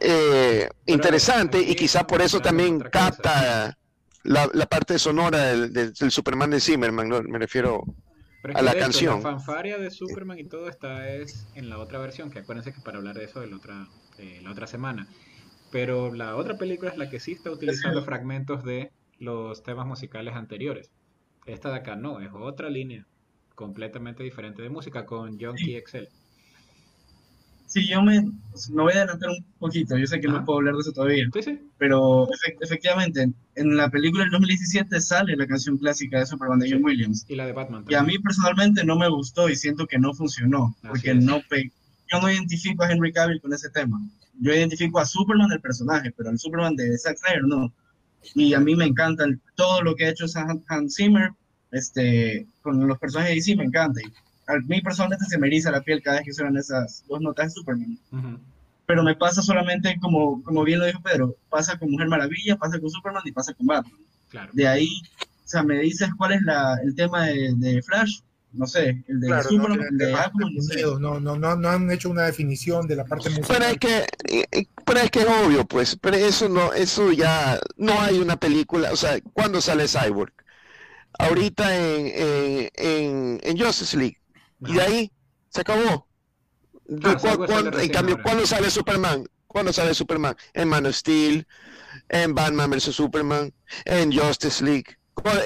eh, 0.00 0.70
interesante 0.86 1.60
y 1.60 1.74
quizá 1.74 2.06
por 2.06 2.22
eso 2.22 2.40
también 2.40 2.80
capta 2.80 3.76
la, 4.22 4.48
la, 4.54 4.66
parte 4.66 4.98
sonora 4.98 5.48
del, 5.48 5.72
del, 5.74 6.10
Superman 6.10 6.50
de 6.50 6.60
Zimmerman, 6.60 7.10
¿no? 7.10 7.22
me 7.22 7.38
refiero 7.38 7.84
a 8.54 8.62
la 8.62 8.74
canción. 8.74 9.16
La 9.16 9.32
fanfaria 9.32 9.76
de 9.76 9.90
Superman 9.90 10.38
y 10.38 10.44
todo 10.44 10.70
está 10.70 11.10
es 11.10 11.46
en 11.54 11.68
la 11.68 11.78
otra 11.78 11.98
versión, 11.98 12.30
que 12.30 12.38
acuérdense 12.38 12.72
que 12.72 12.80
para 12.80 12.96
hablar 12.96 13.16
de 13.16 13.24
eso 13.24 13.40
de 13.40 13.48
la 13.48 13.56
otra, 13.56 13.86
la 14.42 14.50
otra 14.50 14.66
semana. 14.66 15.06
Pero 15.70 16.14
la 16.14 16.36
otra 16.36 16.56
película 16.56 16.90
es 16.90 16.96
la 16.96 17.10
que 17.10 17.20
sí 17.20 17.32
está 17.32 17.50
utilizando 17.50 18.02
fragmentos 18.02 18.64
de 18.64 18.92
los 19.18 19.62
temas 19.62 19.86
musicales 19.86 20.34
anteriores. 20.34 20.90
Esta 21.46 21.70
de 21.70 21.76
acá 21.76 21.96
no, 21.96 22.20
es 22.20 22.30
otra 22.32 22.70
línea 22.70 23.06
completamente 23.54 24.22
diferente 24.22 24.62
de 24.62 24.68
música 24.68 25.06
con 25.06 25.38
John 25.40 25.56
Key 25.56 25.76
Excel. 25.76 26.08
Sí, 27.66 27.88
yo 27.88 28.00
me, 28.00 28.22
me 28.22 28.82
voy 28.82 28.92
a 28.92 28.98
adelantar 28.98 29.30
un 29.30 29.44
poquito, 29.58 29.98
yo 29.98 30.06
sé 30.06 30.20
que 30.20 30.28
no 30.28 30.44
puedo 30.44 30.60
hablar 30.60 30.74
de 30.74 30.80
eso 30.82 30.92
todavía, 30.92 31.24
sí, 31.34 31.42
sí. 31.42 31.58
pero 31.78 32.28
efectivamente, 32.60 33.32
en 33.56 33.76
la 33.76 33.90
película 33.90 34.22
del 34.22 34.30
2017 34.30 35.00
sale 35.00 35.36
la 35.36 35.48
canción 35.48 35.76
clásica 35.76 36.20
de 36.20 36.26
Superman 36.26 36.60
de 36.60 36.70
John 36.70 36.84
Williams. 36.84 37.26
Y 37.28 37.34
la 37.34 37.44
de 37.44 37.52
Batman. 37.52 37.84
Y 37.88 37.94
a 37.94 38.04
mí 38.04 38.18
personalmente 38.20 38.84
no 38.84 38.96
me 38.96 39.08
gustó 39.08 39.48
y 39.48 39.56
siento 39.56 39.86
que 39.88 39.98
no 39.98 40.14
funcionó, 40.14 40.76
porque 40.86 41.14
no 41.14 41.40
yo 42.10 42.20
no 42.20 42.30
identifico 42.30 42.82
a 42.82 42.90
Henry 42.90 43.12
Cavill 43.12 43.40
con 43.40 43.52
ese 43.52 43.70
tema 43.70 44.00
yo 44.40 44.52
identifico 44.52 44.98
a 44.98 45.06
Superman 45.06 45.52
el 45.52 45.60
personaje, 45.60 46.12
pero 46.16 46.30
al 46.30 46.38
Superman 46.38 46.76
de 46.76 46.96
Zack 46.98 47.18
Snyder 47.18 47.44
no. 47.44 47.72
Y 48.34 48.54
a 48.54 48.60
mí 48.60 48.74
me 48.74 48.84
encanta 48.84 49.24
todo 49.54 49.82
lo 49.82 49.94
que 49.94 50.06
ha 50.06 50.10
hecho 50.10 50.26
Hans 50.68 50.96
Zimmer 50.96 51.30
este, 51.70 52.46
con 52.62 52.86
los 52.86 52.98
personajes 52.98 53.30
de 53.30 53.36
DC, 53.36 53.56
me 53.56 53.64
encanta. 53.64 54.00
Y 54.00 54.12
a 54.46 54.58
mí 54.66 54.80
personalmente 54.80 55.26
se 55.26 55.38
me 55.38 55.46
eriza 55.46 55.70
la 55.70 55.82
piel 55.82 56.02
cada 56.02 56.18
vez 56.18 56.26
que 56.26 56.32
suenan 56.32 56.56
esas 56.56 57.04
dos 57.08 57.20
notas 57.20 57.46
de 57.46 57.50
Superman. 57.52 57.98
Pero 58.86 59.02
me 59.02 59.16
pasa 59.16 59.42
solamente, 59.42 59.98
como, 60.00 60.42
como 60.42 60.62
bien 60.64 60.78
lo 60.78 60.86
dijo 60.86 61.02
Pedro, 61.02 61.36
pasa 61.48 61.78
con 61.78 61.90
Mujer 61.90 62.08
Maravilla, 62.08 62.56
pasa 62.56 62.78
con 62.78 62.90
Superman 62.90 63.22
y 63.24 63.32
pasa 63.32 63.52
con 63.54 63.66
Batman. 63.66 64.00
Claro. 64.28 64.50
De 64.52 64.66
ahí, 64.66 64.88
o 65.20 65.48
sea, 65.48 65.62
me 65.62 65.78
dices 65.78 66.08
cuál 66.16 66.32
es 66.32 66.42
la, 66.42 66.78
el 66.82 66.94
tema 66.94 67.26
de, 67.26 67.54
de 67.56 67.82
Flash, 67.82 68.20
no 68.56 68.66
sé, 68.66 69.04
el 69.06 69.20
de 69.20 69.28
de 69.28 70.82
no, 70.98 71.20
no, 71.20 71.36
no, 71.36 71.56
no, 71.56 71.68
han 71.68 71.90
hecho 71.90 72.10
una 72.10 72.22
definición 72.24 72.86
de 72.86 72.96
la 72.96 73.04
parte 73.04 73.30
musical. 73.30 73.56
Pero 73.58 73.70
es 73.70 73.78
que, 73.78 74.68
pero 74.84 75.00
es 75.00 75.10
que 75.10 75.20
es 75.20 75.26
obvio, 75.26 75.64
pues, 75.66 75.96
pero 76.00 76.16
eso 76.16 76.48
no, 76.48 76.72
eso 76.72 77.12
ya, 77.12 77.58
no 77.76 78.00
hay 78.00 78.18
una 78.18 78.36
película, 78.36 78.92
o 78.92 78.96
sea, 78.96 79.18
¿cuándo 79.32 79.60
sale 79.60 79.86
Cyborg? 79.88 80.32
Ahorita 81.18 81.76
en, 81.76 82.70
en, 82.74 83.40
en, 83.42 83.58
Justice 83.58 83.96
League, 83.96 84.18
y 84.60 84.74
de 84.74 84.82
ahí 84.82 85.12
se 85.48 85.62
acabó. 85.62 86.06
Ah, 87.02 87.16
en 87.80 87.88
cambio, 87.90 88.22
¿cuándo 88.22 88.46
sale 88.46 88.70
Superman? 88.70 89.26
¿Cuándo 89.46 89.72
sale 89.72 89.94
Superman? 89.94 90.36
En 90.52 90.68
Man 90.68 90.86
of 90.86 90.94
Steel, 90.94 91.46
en 92.08 92.34
Batman 92.34 92.70
vs. 92.70 92.94
Superman, 92.94 93.52
en 93.84 94.12
Justice 94.12 94.62
League 94.62 94.96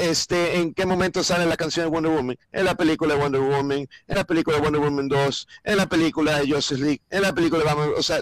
este, 0.00 0.56
en 0.56 0.74
qué 0.74 0.86
momento 0.86 1.22
sale 1.22 1.46
la 1.46 1.56
canción 1.56 1.86
de 1.86 1.90
Wonder 1.90 2.12
Woman, 2.12 2.36
en 2.52 2.64
la 2.64 2.74
película 2.74 3.14
de 3.14 3.20
Wonder 3.20 3.40
Woman, 3.40 3.88
en 4.06 4.16
la 4.16 4.24
película 4.24 4.56
de 4.56 4.62
Wonder 4.62 4.80
Woman 4.80 5.08
2, 5.08 5.48
en 5.64 5.76
la 5.76 5.86
película 5.86 6.38
de 6.38 6.52
Justice 6.52 6.80
League, 6.80 7.00
en 7.10 7.22
la 7.22 7.32
película 7.32 7.60
de 7.60 7.66
Batman, 7.66 7.90
o 7.96 8.02
sea, 8.02 8.20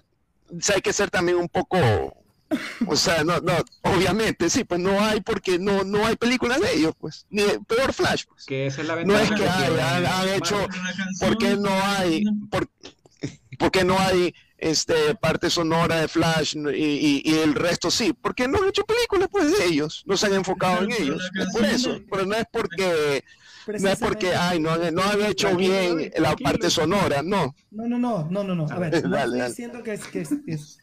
hay 0.75 0.81
que 0.81 0.93
ser 0.93 1.11
también 1.11 1.39
un 1.39 1.49
poco, 1.49 1.79
o 2.87 2.97
sea, 2.97 3.25
no, 3.25 3.41
no, 3.41 3.53
obviamente, 3.83 4.51
sí, 4.51 4.65
pues 4.65 4.81
no 4.81 5.01
hay 5.01 5.21
porque 5.21 5.59
no, 5.59 5.85
no 5.85 6.07
hay 6.07 6.17
películas 6.17 6.61
de 6.61 6.75
ellos, 6.75 6.95
pues, 6.99 7.27
ni 7.31 7.45
peor 7.67 7.93
Flash, 7.93 8.25
pues. 8.29 8.45
Que 8.45 8.67
esa 8.67 8.83
es 8.83 8.89
la 8.89 9.05
no 9.05 9.19
es 9.19 9.31
que, 9.31 9.49
han, 9.49 10.29
hecho, 10.29 10.67
porque 11.21 11.57
no 11.57 11.71
hay, 11.73 12.25
por, 12.51 12.69
porque 13.59 13.85
no 13.85 13.99
hay 13.99 14.35
este, 14.59 15.15
parte 15.15 15.49
sonora 15.51 16.01
de 16.01 16.09
Flash 16.09 16.57
y, 16.57 17.23
y, 17.25 17.39
el 17.39 17.55
resto 17.55 17.91
sí, 17.91 18.13
porque 18.13 18.49
no 18.49 18.59
han 18.59 18.69
hecho 18.69 18.85
películas 18.85 19.29
pues 19.31 19.57
de 19.57 19.65
ellos, 19.67 20.03
no 20.07 20.17
se 20.17 20.27
han 20.27 20.35
enfocado 20.35 20.85
en 20.85 20.93
ellos, 20.93 21.31
por 21.53 21.65
eso, 21.65 22.01
pero 22.11 22.27
no 22.27 22.35
es 22.35 22.45
porque 22.53 23.25
no 23.79 23.89
es 23.89 23.99
porque 23.99 24.35
ay 24.35 24.59
no, 24.59 24.77
no 24.91 25.03
han 25.03 25.23
hecho 25.27 25.55
bien 25.55 26.11
la 26.17 26.35
parte 26.37 26.71
sonora, 26.71 27.23
no. 27.23 27.55
No, 27.71 27.87
no, 27.87 27.99
no, 27.99 28.29
no, 28.29 28.43
no, 28.43 28.55
no. 28.55 28.67
A 28.69 28.79
ver, 28.79 29.05
no 29.09 29.17
estoy 29.17 29.43
diciendo 29.43 29.83
que, 29.83 29.99
que, 30.13 30.27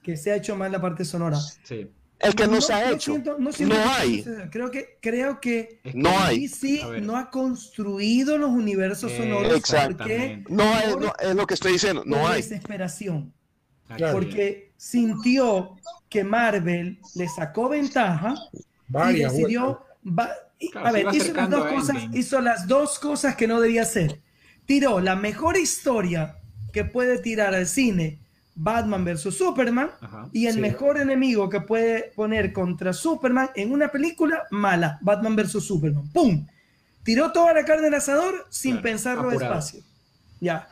que, 0.01 0.17
se 0.17 0.31
ha 0.31 0.35
hecho 0.38 0.55
mal 0.55 0.71
la 0.71 0.79
parte 0.79 1.03
sonora. 1.03 1.38
Sí. 1.63 1.89
Es 2.17 2.33
que 2.33 2.47
no, 2.47 2.61
se 2.61 2.73
ha 2.73 2.91
hecho. 2.91 3.17
no, 3.17 3.75
hay. 3.97 4.23
Creo 4.49 4.71
que, 4.71 4.97
creo 5.01 5.41
que 5.41 5.81
no 5.93 6.09
hay. 6.17 6.47
sí 6.47 6.81
no 7.01 7.17
ha 7.17 7.29
construido 7.29 8.38
los 8.38 8.51
universos 8.51 9.11
sonoros. 9.11 9.53
Exacto. 9.53 10.05
No, 10.47 10.63
es, 10.79 10.95
es 11.27 11.35
lo 11.35 11.45
que 11.45 11.55
estoy 11.55 11.73
diciendo. 11.73 12.03
No 12.05 12.25
hay. 12.25 12.41
Desesperación. 12.41 13.33
Porque 14.11 14.71
sintió 14.77 15.75
que 16.09 16.23
Marvel 16.23 16.99
le 17.15 17.27
sacó 17.27 17.69
ventaja 17.69 18.35
y 19.11 19.19
decidió. 19.19 19.81
a 20.83 20.91
ver, 20.91 21.07
hizo 21.13 21.33
las, 21.33 21.49
dos 21.49 21.65
cosas, 21.67 21.95
hizo 22.13 22.41
las 22.41 22.67
dos 22.67 22.99
cosas 22.99 23.35
que 23.35 23.47
no 23.47 23.59
debía 23.59 23.83
hacer. 23.83 24.21
Tiró 24.65 24.99
la 24.99 25.15
mejor 25.15 25.57
historia 25.57 26.37
que 26.73 26.83
puede 26.83 27.19
tirar 27.19 27.53
al 27.53 27.67
cine 27.67 28.19
Batman 28.55 29.03
versus 29.03 29.37
Superman 29.37 29.91
y 30.31 30.47
el 30.47 30.59
mejor 30.59 30.97
enemigo 30.97 31.49
que 31.49 31.61
puede 31.61 32.13
poner 32.15 32.53
contra 32.53 32.93
Superman 32.93 33.49
en 33.55 33.71
una 33.71 33.89
película 33.89 34.43
mala, 34.49 34.97
Batman 35.01 35.35
versus 35.35 35.65
Superman. 35.65 36.09
¡Pum! 36.13 36.47
Tiró 37.03 37.31
toda 37.31 37.53
la 37.53 37.65
carne 37.65 37.83
del 37.83 37.95
asador 37.95 38.47
sin 38.49 38.81
pensarlo 38.81 39.29
despacio. 39.29 39.81
Ya. 40.39 40.67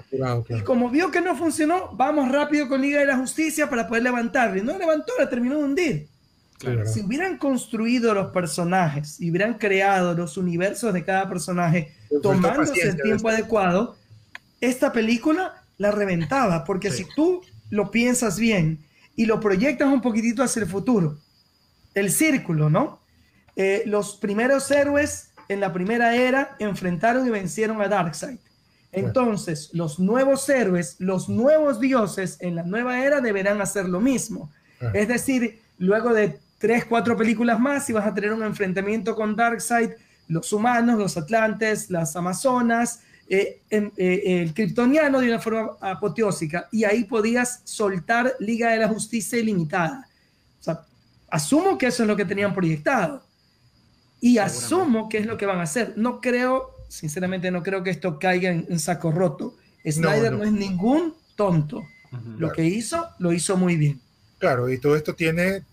Y 0.49 0.61
como 0.61 0.89
vio 0.89 1.09
que 1.09 1.21
no 1.21 1.35
funcionó, 1.35 1.91
vamos 1.93 2.31
rápido 2.31 2.67
con 2.67 2.81
Liga 2.81 2.99
de 2.99 3.05
la 3.05 3.17
Justicia 3.17 3.69
para 3.69 3.87
poder 3.87 4.03
levantarle. 4.03 4.61
No 4.61 4.77
levantó, 4.77 5.13
la 5.17 5.29
terminó 5.29 5.57
de 5.57 5.63
hundir. 5.63 6.07
Si 6.85 7.01
hubieran 7.01 7.37
construido 7.37 8.13
los 8.13 8.31
personajes 8.31 9.19
y 9.19 9.29
hubieran 9.29 9.55
creado 9.55 10.13
los 10.13 10.37
universos 10.37 10.93
de 10.93 11.03
cada 11.03 11.27
personaje 11.27 11.91
tomándose 12.21 12.87
el 12.87 13.01
tiempo 13.01 13.27
adecuado, 13.27 13.97
esta 14.61 14.93
película 14.93 15.65
la 15.77 15.91
reventaba. 15.91 16.63
Porque 16.63 16.91
si 16.91 17.05
tú 17.15 17.41
lo 17.69 17.91
piensas 17.91 18.39
bien 18.39 18.79
y 19.15 19.25
lo 19.25 19.39
proyectas 19.39 19.91
un 19.91 20.01
poquitito 20.01 20.43
hacia 20.43 20.61
el 20.61 20.69
futuro. 20.69 21.17
El 21.93 22.11
círculo, 22.11 22.69
¿no? 22.69 22.99
Eh, 23.55 23.83
los 23.85 24.15
primeros 24.15 24.69
héroes 24.71 25.31
en 25.49 25.59
la 25.59 25.73
primera 25.73 26.15
era 26.15 26.55
enfrentaron 26.59 27.27
y 27.27 27.29
vencieron 27.29 27.81
a 27.81 27.87
Darkseid. 27.87 28.39
Entonces, 28.93 29.69
los 29.73 29.99
nuevos 29.99 30.47
héroes, 30.47 30.95
los 30.99 31.27
nuevos 31.27 31.79
dioses 31.79 32.37
en 32.39 32.55
la 32.55 32.63
nueva 32.63 33.03
era 33.03 33.21
deberán 33.21 33.61
hacer 33.61 33.89
lo 33.89 33.99
mismo. 33.99 34.51
Es 34.93 35.07
decir, 35.07 35.61
luego 35.77 36.13
de 36.13 36.39
tres, 36.57 36.85
cuatro 36.85 37.17
películas 37.17 37.59
más, 37.59 37.89
y 37.89 37.93
vas 37.93 38.05
a 38.05 38.13
tener 38.13 38.31
un 38.31 38.43
enfrentamiento 38.43 39.15
con 39.15 39.35
Darkseid, 39.35 39.91
los 40.27 40.51
humanos, 40.53 40.97
los 40.97 41.17
atlantes, 41.17 41.89
las 41.89 42.15
amazonas, 42.15 43.01
eh, 43.29 43.61
eh, 43.69 44.41
el 44.41 44.53
kryptoniano 44.53 45.21
de 45.21 45.29
una 45.29 45.39
forma 45.39 45.77
apoteósica 45.79 46.67
y 46.71 46.83
ahí 46.83 47.05
podías 47.05 47.61
soltar 47.63 48.35
Liga 48.39 48.71
de 48.71 48.77
la 48.77 48.89
Justicia 48.89 49.39
ilimitada. 49.39 50.07
O 50.59 50.63
sea, 50.63 50.81
asumo 51.29 51.77
que 51.77 51.87
eso 51.87 52.03
es 52.03 52.07
lo 52.07 52.17
que 52.17 52.25
tenían 52.25 52.53
proyectado 52.53 53.23
y 54.19 54.37
asumo 54.37 55.09
que 55.09 55.19
es 55.19 55.25
lo 55.25 55.37
que 55.37 55.45
van 55.45 55.59
a 55.59 55.63
hacer. 55.63 55.93
No 55.95 56.21
creo, 56.21 56.72
sinceramente, 56.87 57.51
no 57.51 57.63
creo 57.63 57.83
que 57.83 57.89
esto 57.89 58.19
caiga 58.19 58.49
en, 58.49 58.79
saco 58.79 59.11
roto. 59.11 59.55
Snyder 59.85 60.31
no, 60.33 60.43
es 60.43 60.51
ningún 60.51 61.15
tonto. 61.35 61.83
Lo 62.37 62.51
que 62.51 62.63
hizo, 62.63 63.09
lo 63.19 63.33
hizo 63.33 63.57
muy 63.57 63.75
bien. 63.75 63.99
Claro, 64.37 64.69
y 64.69 64.77
todo 64.77 64.95
esto 64.95 65.15
tiene, 65.15 65.63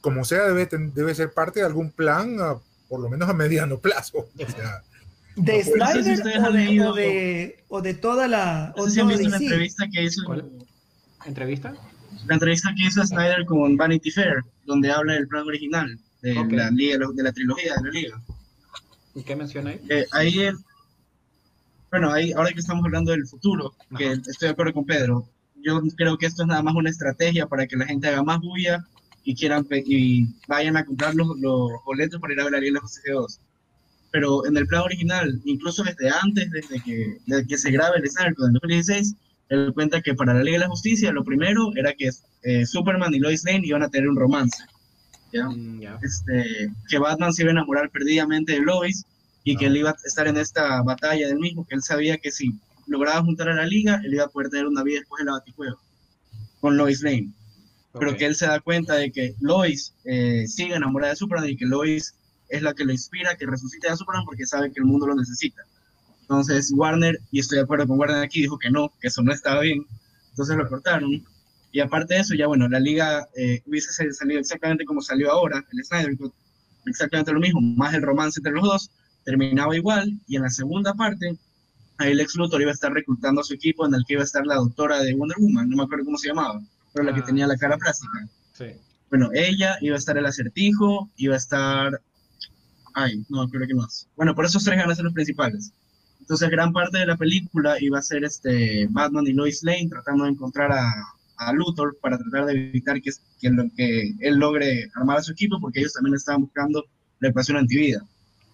como 0.00 0.24
sea, 0.24 0.44
debe, 0.44 0.68
debe 0.94 1.14
ser 1.14 1.32
parte 1.32 1.60
de 1.60 1.66
algún 1.66 1.90
plan, 1.90 2.36
por 2.88 3.00
lo 3.00 3.10
menos 3.10 3.28
a 3.28 3.34
mediano 3.34 3.78
plazo. 3.78 4.28
O 4.38 4.50
sea, 4.50 4.82
¿De 5.36 5.62
Snyder 5.62 6.18
o, 6.80 6.94
de, 6.94 7.58
o, 7.68 7.82
de, 7.82 7.94
toda 7.94 8.26
la... 8.26 8.72
No 8.74 8.84
sé 8.84 8.92
si 8.92 9.00
han 9.00 9.08
visto 9.08 9.26
una 9.26 9.36
entrevista 9.36 9.86
que 9.92 10.04
hizo... 10.04 10.22
¿Entrevista? 11.26 11.74
La 12.26 12.34
entrevista 12.34 12.72
que 12.74 12.86
hizo 12.86 13.04
Snyder 13.04 13.44
con 13.44 13.76
Vanity 13.76 14.10
Fair, 14.10 14.42
donde 14.64 14.90
habla 14.90 15.12
del 15.12 15.28
plan 15.28 15.46
original 15.46 15.98
de, 16.22 16.34
la, 16.34 16.70
liga, 16.70 16.98
de 17.12 17.22
la 17.22 17.32
trilogía 17.32 17.74
de 17.74 17.82
la 17.82 17.90
liga. 17.90 18.22
¿Y 19.16 19.22
qué 19.24 19.34
menciona 19.34 19.70
ahí? 19.70 19.80
Eh, 19.88 20.06
ahí, 20.12 20.50
bueno, 21.90 22.12
ahí, 22.12 22.30
ahora 22.32 22.52
que 22.52 22.60
estamos 22.60 22.84
hablando 22.84 23.10
del 23.10 23.26
futuro, 23.26 23.74
que 23.98 24.12
estoy 24.12 24.46
de 24.46 24.50
acuerdo 24.50 24.74
con 24.74 24.86
Pedro, 24.86 25.28
yo 25.56 25.80
creo 25.96 26.16
que 26.16 26.26
esto 26.26 26.42
es 26.42 26.48
nada 26.48 26.62
más 26.62 26.76
una 26.76 26.90
estrategia 26.90 27.46
para 27.46 27.66
que 27.66 27.76
la 27.76 27.86
gente 27.86 28.06
haga 28.06 28.22
más 28.22 28.38
bulla 28.38 28.86
y 29.24 29.34
quieran 29.34 29.66
y 29.70 30.26
vayan 30.46 30.76
a 30.76 30.84
comprar 30.84 31.16
los, 31.16 31.36
los 31.40 31.70
boletos 31.84 32.20
para 32.20 32.34
ir 32.34 32.40
a 32.40 32.44
ver 32.44 32.60
de 32.60 32.70
la 32.70 32.80
Justicia 32.80 33.14
2 33.14 33.40
pero 34.16 34.46
en 34.46 34.56
el 34.56 34.66
plan 34.66 34.80
original, 34.80 35.42
incluso 35.44 35.82
desde 35.82 36.08
antes, 36.08 36.50
desde 36.50 36.82
que, 36.82 37.18
que 37.46 37.58
se 37.58 37.70
grabe 37.70 37.98
el 37.98 38.08
Snyder 38.08 38.34
en 38.38 38.54
2016, 38.54 39.14
él 39.50 39.72
cuenta 39.74 40.00
que 40.00 40.14
para 40.14 40.32
la 40.32 40.42
Liga 40.42 40.56
de 40.56 40.64
la 40.64 40.70
Justicia 40.70 41.12
lo 41.12 41.22
primero 41.22 41.70
era 41.76 41.92
que 41.92 42.08
eh, 42.42 42.64
Superman 42.64 43.14
y 43.14 43.18
Lois 43.18 43.44
Lane 43.44 43.66
iban 43.66 43.82
a 43.82 43.90
tener 43.90 44.08
un 44.08 44.16
romance. 44.16 44.64
Mm, 45.32 45.82
este, 46.02 46.72
que 46.88 46.98
Batman 46.98 47.32
se 47.32 47.42
iba 47.42 47.50
a 47.50 47.52
enamorar 47.52 47.90
perdidamente 47.90 48.52
de 48.52 48.60
Lois 48.60 49.04
y 49.44 49.56
que 49.56 49.66
él 49.66 49.76
iba 49.76 49.90
a 49.90 49.96
estar 50.04 50.26
en 50.26 50.36
esta 50.36 50.82
batalla 50.82 51.28
del 51.28 51.38
mismo, 51.38 51.66
que 51.66 51.74
él 51.74 51.82
sabía 51.82 52.18
que 52.18 52.32
si 52.32 52.52
lograba 52.86 53.22
juntar 53.22 53.48
a 53.48 53.54
la 53.54 53.66
Liga, 53.66 54.00
él 54.04 54.14
iba 54.14 54.24
a 54.24 54.28
poder 54.28 54.48
tener 54.50 54.66
una 54.66 54.82
vida 54.82 55.00
después 55.00 55.20
de 55.20 55.26
la 55.26 55.32
Baticueva 55.32 55.76
con 56.60 56.76
Lois 56.76 57.02
Lane. 57.02 57.32
Pero 57.98 58.16
que 58.16 58.26
él 58.26 58.34
se 58.34 58.46
da 58.46 58.60
cuenta 58.60 58.94
de 58.94 59.10
que 59.10 59.34
Lois 59.40 59.94
eh, 60.04 60.46
sigue 60.46 60.74
enamorada 60.74 61.12
de 61.12 61.16
Superman 61.16 61.48
y 61.48 61.56
que 61.56 61.64
Lois 61.64 62.14
es 62.48 62.62
la 62.62 62.74
que 62.74 62.84
lo 62.84 62.92
inspira 62.92 63.36
que 63.36 63.46
resucite 63.46 63.88
a 63.88 63.96
Superman 63.96 64.24
porque 64.24 64.46
sabe 64.46 64.70
que 64.70 64.80
el 64.80 64.86
mundo 64.86 65.06
lo 65.06 65.14
necesita. 65.14 65.62
Entonces 66.22 66.72
Warner, 66.74 67.18
y 67.30 67.40
estoy 67.40 67.58
de 67.58 67.64
acuerdo 67.64 67.86
con 67.86 67.98
Warner 67.98 68.22
aquí, 68.22 68.42
dijo 68.42 68.58
que 68.58 68.70
no, 68.70 68.92
que 69.00 69.08
eso 69.08 69.22
no 69.22 69.32
estaba 69.32 69.60
bien. 69.60 69.86
Entonces 70.30 70.56
lo 70.56 70.68
cortaron. 70.68 71.24
Y 71.76 71.80
aparte 71.80 72.14
de 72.14 72.20
eso, 72.20 72.34
ya 72.34 72.46
bueno, 72.46 72.66
la 72.70 72.80
liga 72.80 73.28
eh, 73.36 73.60
hubiese 73.66 73.92
salido 74.14 74.40
exactamente 74.40 74.86
como 74.86 75.02
salió 75.02 75.30
ahora, 75.30 75.62
el 75.70 75.84
Snyder 75.84 76.16
exactamente 76.86 77.34
lo 77.34 77.38
mismo, 77.38 77.60
más 77.60 77.92
el 77.92 78.00
romance 78.00 78.40
entre 78.40 78.54
los 78.54 78.64
dos, 78.64 78.90
terminaba 79.24 79.76
igual. 79.76 80.18
Y 80.26 80.36
en 80.36 80.42
la 80.44 80.48
segunda 80.48 80.94
parte, 80.94 81.36
ahí 81.98 82.14
Lex 82.14 82.34
Luthor 82.36 82.62
iba 82.62 82.70
a 82.70 82.72
estar 82.72 82.94
reclutando 82.94 83.42
a 83.42 83.44
su 83.44 83.52
equipo 83.52 83.84
en 83.84 83.92
el 83.92 84.06
que 84.06 84.14
iba 84.14 84.22
a 84.22 84.24
estar 84.24 84.46
la 84.46 84.54
doctora 84.54 85.02
de 85.02 85.14
Wonder 85.14 85.36
Woman, 85.38 85.68
no 85.68 85.76
me 85.76 85.82
acuerdo 85.82 86.06
cómo 86.06 86.16
se 86.16 86.28
llamaba, 86.28 86.62
pero 86.94 87.04
la 87.04 87.12
que 87.12 87.20
ah. 87.20 87.24
tenía 87.26 87.46
la 87.46 87.58
cara 87.58 87.76
plástica. 87.76 88.26
Sí. 88.54 88.68
Bueno, 89.10 89.28
ella 89.34 89.76
iba 89.82 89.96
a 89.96 89.98
estar 89.98 90.16
el 90.16 90.24
acertijo, 90.24 91.10
iba 91.18 91.34
a 91.34 91.36
estar 91.36 92.00
Ay, 92.94 93.22
no, 93.28 93.46
creo 93.50 93.66
que 93.66 93.74
más. 93.74 94.08
Bueno, 94.16 94.34
por 94.34 94.46
esos 94.46 94.64
tres 94.64 94.78
van 94.78 94.90
a 94.90 94.94
ser 94.94 95.04
los 95.04 95.12
principales. 95.12 95.74
Entonces, 96.20 96.48
gran 96.48 96.72
parte 96.72 96.96
de 96.96 97.04
la 97.04 97.18
película 97.18 97.76
iba 97.78 97.98
a 97.98 98.02
ser 98.02 98.24
este 98.24 98.86
Batman 98.88 99.26
y 99.26 99.34
Lois 99.34 99.62
Lane 99.62 99.90
tratando 99.90 100.24
de 100.24 100.30
encontrar 100.30 100.72
a, 100.72 101.15
a 101.38 101.52
Luthor 101.52 101.96
para 102.00 102.18
tratar 102.18 102.46
de 102.46 102.52
evitar 102.52 103.00
que, 103.00 103.10
que, 103.40 103.50
que, 103.76 104.14
él 104.20 104.36
logre 104.36 104.88
armar 104.94 105.18
a 105.18 105.22
su 105.22 105.32
equipo, 105.32 105.60
porque 105.60 105.80
ellos 105.80 105.92
también 105.92 106.14
estaban 106.14 106.42
buscando 106.42 106.84
la 107.20 107.28
ecuación 107.28 107.56
antivida. 107.56 108.02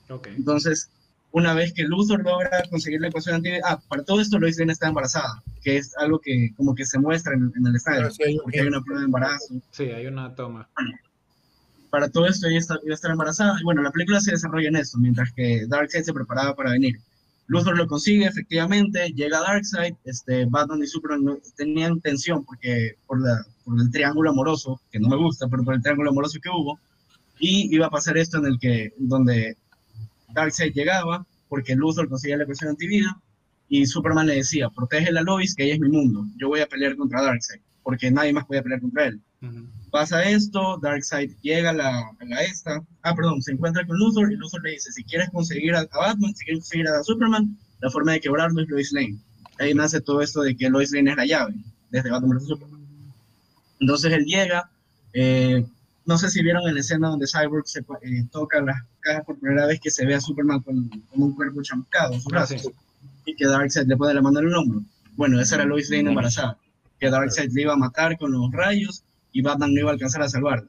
Okay. 0.09 0.35
Entonces, 0.35 0.91
una 1.31 1.55
vez 1.55 1.73
que 1.73 1.85
Luthor 1.85 2.23
logra 2.23 2.63
conseguir 2.71 3.01
la 3.01 3.09
ecuación 3.09 3.37
antivida, 3.37 3.61
ah, 3.65 3.81
para 3.89 4.05
todo 4.05 4.21
esto 4.21 4.39
Lois 4.39 4.59
Lane 4.59 4.73
está 4.73 4.89
embarazada, 4.89 5.43
que 5.63 5.79
es 5.79 5.97
algo 5.97 6.19
que 6.19 6.53
como 6.57 6.75
que 6.75 6.85
se 6.85 6.99
muestra 6.99 7.35
en, 7.35 7.53
el 7.67 7.77
estadio, 7.77 8.09
porque 8.43 8.61
hay 8.61 8.67
una 8.67 8.83
prueba 8.83 9.01
de 9.01 9.07
embarazo. 9.07 9.55
Sí, 9.71 9.85
hay 9.85 10.07
una 10.07 10.35
toma 10.35 10.69
para 11.93 12.09
todo 12.09 12.27
esto 12.27 12.47
ella 12.49 12.59
iba 12.83 12.93
a 12.93 12.95
estar 12.95 13.11
embarazada. 13.11 13.61
Y 13.61 13.65
bueno, 13.65 13.83
la 13.83 13.91
película 13.91 14.19
se 14.19 14.31
desarrolla 14.31 14.69
en 14.69 14.77
eso, 14.77 14.97
mientras 14.97 15.31
que 15.35 15.67
Darkseid 15.69 16.05
se 16.05 16.15
preparaba 16.15 16.57
para 16.57 16.71
venir. 16.71 16.99
Luthor 17.47 17.77
lo 17.77 17.87
consigue, 17.87 18.27
efectivamente, 18.27 19.13
llega 19.15 19.41
Darkseid, 19.41 19.95
este, 20.05 20.47
Batman 20.47 20.83
y 20.83 20.87
Superman 20.87 21.39
tenían 21.57 22.01
tensión 22.01 22.45
porque, 22.45 22.97
por, 23.07 23.21
la, 23.21 23.45
por 23.65 23.81
el 23.81 23.91
triángulo 23.91 24.31
amoroso, 24.31 24.81
que 24.91 25.01
no 25.01 25.09
me 25.09 25.17
gusta, 25.17 25.49
pero 25.49 25.63
por 25.65 25.75
el 25.75 25.83
triángulo 25.83 26.11
amoroso 26.11 26.39
que 26.41 26.49
hubo, 26.49 26.79
y 27.39 27.75
iba 27.75 27.87
a 27.87 27.91
pasar 27.91 28.17
esto 28.17 28.39
en 28.39 28.47
el 28.47 28.59
que, 28.59 28.95
donde 28.97 29.57
Darkseid 30.33 30.73
llegaba, 30.73 31.27
porque 31.49 31.75
Luthor 31.75 32.09
conseguía 32.09 32.39
la 32.39 32.47
presión 32.47 32.71
antivida, 32.71 33.21
y 33.69 33.87
Superman 33.87 34.27
le 34.27 34.37
decía, 34.37 34.71
protege 34.71 35.09
a 35.09 35.23
Lois, 35.23 35.55
que 35.55 35.65
ella 35.65 35.75
es 35.75 35.81
mi 35.81 35.89
mundo, 35.89 36.25
yo 36.37 36.49
voy 36.49 36.61
a 36.61 36.67
pelear 36.67 36.97
contra 36.97 37.23
Darkseid, 37.23 37.61
porque 37.83 38.11
nadie 38.11 38.33
más 38.33 38.47
puede 38.47 38.63
pelear 38.63 38.81
contra 38.81 39.07
él. 39.07 39.21
Pasa 39.93 40.23
esto, 40.23 40.79
Darkseid 40.79 41.33
llega 41.43 41.69
a 41.69 41.73
la, 41.75 41.99
a 41.99 42.43
esta, 42.43 42.83
ah, 43.03 43.15
perdón, 43.15 43.43
se 43.43 43.53
encuentra 43.53 43.87
con 43.87 43.99
Luthor 43.99 44.33
y 44.33 44.37
Luthor 44.37 44.63
le 44.63 44.71
dice, 44.71 44.91
si 44.91 45.05
quieres 45.05 45.29
conseguir 45.29 45.75
a, 45.75 45.85
Batman, 45.85 46.35
si 46.35 46.47
quieres 46.47 46.63
conseguir 46.63 46.89
a 46.89 47.03
Superman, 47.03 47.59
la 47.83 47.91
forma 47.91 48.13
de 48.13 48.21
quebrarlo 48.21 48.63
es 48.63 48.71
Lois 48.71 48.91
Lane. 48.95 49.19
Ahí 49.59 49.75
nace 49.75 50.01
todo 50.01 50.23
esto 50.23 50.41
de 50.41 50.57
que 50.57 50.71
Lois 50.71 50.93
Lane 50.93 51.11
es 51.11 51.17
la 51.19 51.27
llave, 51.27 51.55
desde 51.91 52.11
Batman 52.11 52.39
vs. 52.39 52.47
Superman. 52.49 52.81
Entonces 53.81 54.13
él 54.15 54.25
llega, 54.25 54.71
eh, 55.13 55.67
no 56.07 56.17
sé 56.17 56.31
si 56.31 56.43
vieron 56.43 56.67
en 56.67 56.73
la 56.73 56.81
escena 56.81 57.11
donde 57.11 57.27
Cyborg 57.27 57.67
se 57.67 57.81
eh, 57.81 58.25
toca 58.33 58.63
las 58.63 58.79
cajas 59.01 59.27
por 59.27 59.39
primera 59.39 59.67
vez 59.67 59.79
que 59.79 59.91
se 59.91 60.07
ve 60.07 60.15
a 60.15 60.23
Superman 60.23 60.61
con, 60.61 60.91
un 61.13 61.35
cuerpo 61.35 61.61
chamuscado, 61.61 62.19
su 62.19 62.31
brazo, 62.31 62.55
y 63.27 63.37
que 63.37 63.45
Darkseid 63.45 63.87
le 63.89 63.99
pone 63.99 64.15
la 64.15 64.23
mano 64.23 64.41
en 64.41 64.47
el 64.47 64.55
hombro. 64.55 64.83
Bueno, 65.17 65.39
esa 65.39 65.57
era 65.57 65.67
Lois 65.67 65.91
Lane 65.91 66.09
embarazada, 66.09 66.57
que 66.99 67.11
Darkseid 67.11 67.51
le 67.53 67.61
iba 67.61 67.75
a 67.75 67.77
matar 67.77 68.17
con 68.17 68.33
los 68.33 68.51
rayos 68.51 69.05
y 69.33 69.43
Batman 69.43 69.75
no 69.75 69.81
iba 69.81 69.91
a 69.91 69.95
alcanzar 69.95 70.23
a 70.23 70.29
salvarla. 70.29 70.69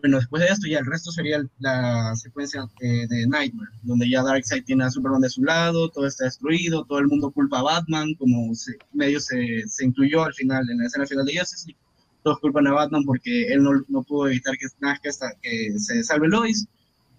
Bueno, 0.00 0.18
después 0.18 0.42
de 0.42 0.48
esto 0.48 0.68
ya 0.68 0.78
el 0.78 0.86
resto 0.86 1.10
sería 1.10 1.42
la 1.58 2.14
secuencia 2.14 2.68
de, 2.80 3.26
Nightmare, 3.26 3.70
donde 3.82 4.08
ya 4.08 4.22
Darkseid 4.22 4.64
tiene 4.64 4.84
a 4.84 4.90
Superman 4.90 5.20
de 5.20 5.28
su 5.28 5.42
lado, 5.42 5.88
todo 5.90 6.06
está 6.06 6.24
destruido, 6.24 6.84
todo 6.84 7.00
el 7.00 7.08
mundo 7.08 7.32
culpa 7.32 7.58
a 7.58 7.62
Batman, 7.62 8.14
como 8.14 8.52
medio 8.92 9.18
se, 9.18 9.66
se, 9.66 9.84
incluyó 9.84 10.22
al 10.22 10.34
final, 10.34 10.70
en 10.70 10.78
la 10.78 10.86
escena 10.86 11.04
final 11.04 11.26
de 11.26 11.36
Justice 11.36 11.74
todos 12.22 12.40
culpan 12.40 12.66
a 12.66 12.72
Batman 12.72 13.04
porque 13.04 13.52
él 13.52 13.62
no, 13.62 13.70
no 13.88 14.02
pudo 14.02 14.28
evitar 14.28 14.54
que, 14.58 14.66
que, 15.02 15.10
que 15.42 15.78
se 15.78 16.02
salve 16.02 16.28
Lois. 16.28 16.66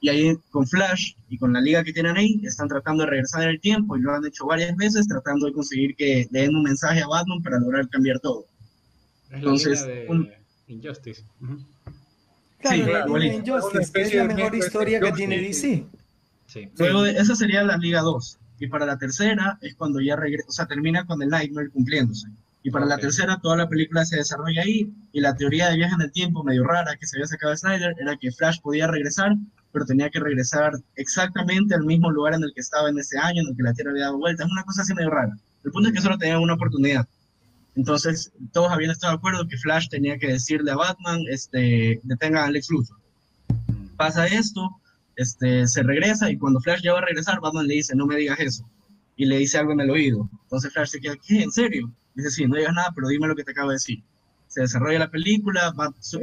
Y 0.01 0.07
ahí 0.07 0.37
con 0.49 0.65
Flash 0.65 1.13
y 1.27 1.37
con 1.37 1.51
la 1.51 1.59
liga 1.59 1.83
que 1.83 1.91
tienen 1.91 2.15
ahí, 2.15 2.39
están 2.43 2.69
tratando 2.69 3.03
de 3.03 3.09
regresar 3.09 3.43
en 3.43 3.49
el 3.49 3.59
tiempo 3.59 3.97
y 3.97 4.01
lo 4.01 4.13
han 4.13 4.25
hecho 4.25 4.45
varias 4.45 4.73
veces, 4.77 5.07
tratando 5.07 5.47
de 5.47 5.51
conseguir 5.51 5.93
que 5.95 6.25
den 6.31 6.55
un 6.55 6.63
mensaje 6.63 7.01
a 7.01 7.07
Batman 7.07 7.41
para 7.43 7.59
lograr 7.59 7.89
cambiar 7.89 8.19
todo. 8.19 8.45
Entonces, 9.31 9.87
un... 10.07 10.31
Injustice. 10.67 11.23
Claro, 12.59 12.77
sí, 12.77 12.83
claro, 12.83 13.23
Injustice, 13.23 14.01
es 14.01 14.13
la 14.13 14.23
mejor 14.25 14.55
historia 14.55 14.99
que 14.99 15.11
tiene 15.13 15.39
DC. 15.39 15.85
Sí. 16.45 16.69
Luego, 16.77 17.03
de, 17.03 17.11
esa 17.11 17.35
sería 17.35 17.63
la 17.63 17.77
Liga 17.77 18.01
2. 18.01 18.37
Y 18.59 18.67
para 18.67 18.85
la 18.85 18.97
tercera 18.97 19.57
es 19.61 19.75
cuando 19.75 20.01
ya 20.01 20.15
regresa, 20.15 20.47
o 20.49 20.51
sea, 20.51 20.65
termina 20.67 21.05
con 21.05 21.21
el 21.21 21.29
Nightmare 21.29 21.69
cumpliéndose. 21.69 22.27
Y 22.61 22.71
para 22.71 22.85
la 22.85 22.97
tercera, 22.97 23.39
toda 23.41 23.55
la 23.55 23.69
película 23.69 24.05
se 24.05 24.17
desarrolla 24.17 24.61
ahí. 24.63 24.91
Y 25.13 25.21
la 25.21 25.35
teoría 25.35 25.69
de 25.69 25.77
viaje 25.77 25.95
en 25.95 26.01
el 26.01 26.11
tiempo, 26.11 26.43
medio 26.43 26.65
rara, 26.65 26.95
que 26.97 27.07
se 27.07 27.17
había 27.17 27.27
sacado 27.27 27.55
Snyder, 27.55 27.95
era 27.99 28.17
que 28.17 28.31
Flash 28.31 28.59
podía 28.61 28.87
regresar, 28.87 29.35
pero 29.71 29.85
tenía 29.85 30.09
que 30.09 30.19
regresar 30.19 30.73
exactamente 30.95 31.73
al 31.73 31.85
mismo 31.85 32.11
lugar 32.11 32.33
en 32.33 32.43
el 32.43 32.53
que 32.53 32.59
estaba 32.59 32.89
en 32.89 32.99
ese 32.99 33.17
año, 33.17 33.41
en 33.41 33.49
el 33.49 33.55
que 33.55 33.63
la 33.63 33.73
Tierra 33.73 33.91
había 33.91 34.05
dado 34.05 34.17
vuelta. 34.17 34.43
Es 34.43 34.51
una 34.51 34.63
cosa 34.63 34.81
así 34.81 34.93
medio 34.93 35.09
rara. 35.09 35.37
El 35.63 35.71
punto 35.71 35.89
es 35.89 35.95
que 35.95 36.01
solo 36.01 36.17
tenía 36.17 36.39
una 36.39 36.55
oportunidad. 36.55 37.07
Entonces, 37.79 38.33
todos 38.51 38.73
habían 38.73 38.91
estado 38.91 39.13
de 39.13 39.19
acuerdo 39.19 39.47
que 39.47 39.57
Flash 39.57 39.87
tenía 39.87 40.17
que 40.17 40.27
decirle 40.27 40.69
a 40.69 40.75
Batman, 40.75 41.21
este, 41.29 42.01
detenga 42.03 42.43
a 42.43 42.47
Alex 42.47 42.69
Luthor. 42.69 42.97
Pasa 43.95 44.27
esto, 44.27 44.69
este, 45.15 45.65
se 45.65 45.81
regresa 45.83 46.29
y 46.29 46.37
cuando 46.37 46.59
Flash 46.59 46.81
ya 46.81 46.91
va 46.91 46.99
a 46.99 47.05
regresar, 47.05 47.39
Batman 47.39 47.67
le 47.67 47.75
dice, 47.75 47.95
no 47.95 48.05
me 48.05 48.17
digas 48.17 48.37
eso. 48.41 48.69
Y 49.15 49.27
le 49.27 49.37
dice 49.37 49.59
algo 49.59 49.71
en 49.71 49.79
el 49.79 49.91
oído. 49.91 50.29
Entonces 50.43 50.73
Flash 50.73 50.89
se 50.89 50.99
queda, 50.99 51.15
¿qué? 51.25 51.41
¿En 51.41 51.51
serio? 51.51 51.89
Dice, 52.15 52.31
sí, 52.31 52.47
no 52.47 52.57
digas 52.57 52.73
nada, 52.73 52.91
pero 52.93 53.07
dime 53.07 53.29
lo 53.29 53.35
que 53.35 53.45
te 53.45 53.51
acabo 53.51 53.69
de 53.69 53.75
decir. 53.75 54.03
Se 54.47 54.59
desarrolla 54.59 54.99
la 54.99 55.09
película, 55.09 55.73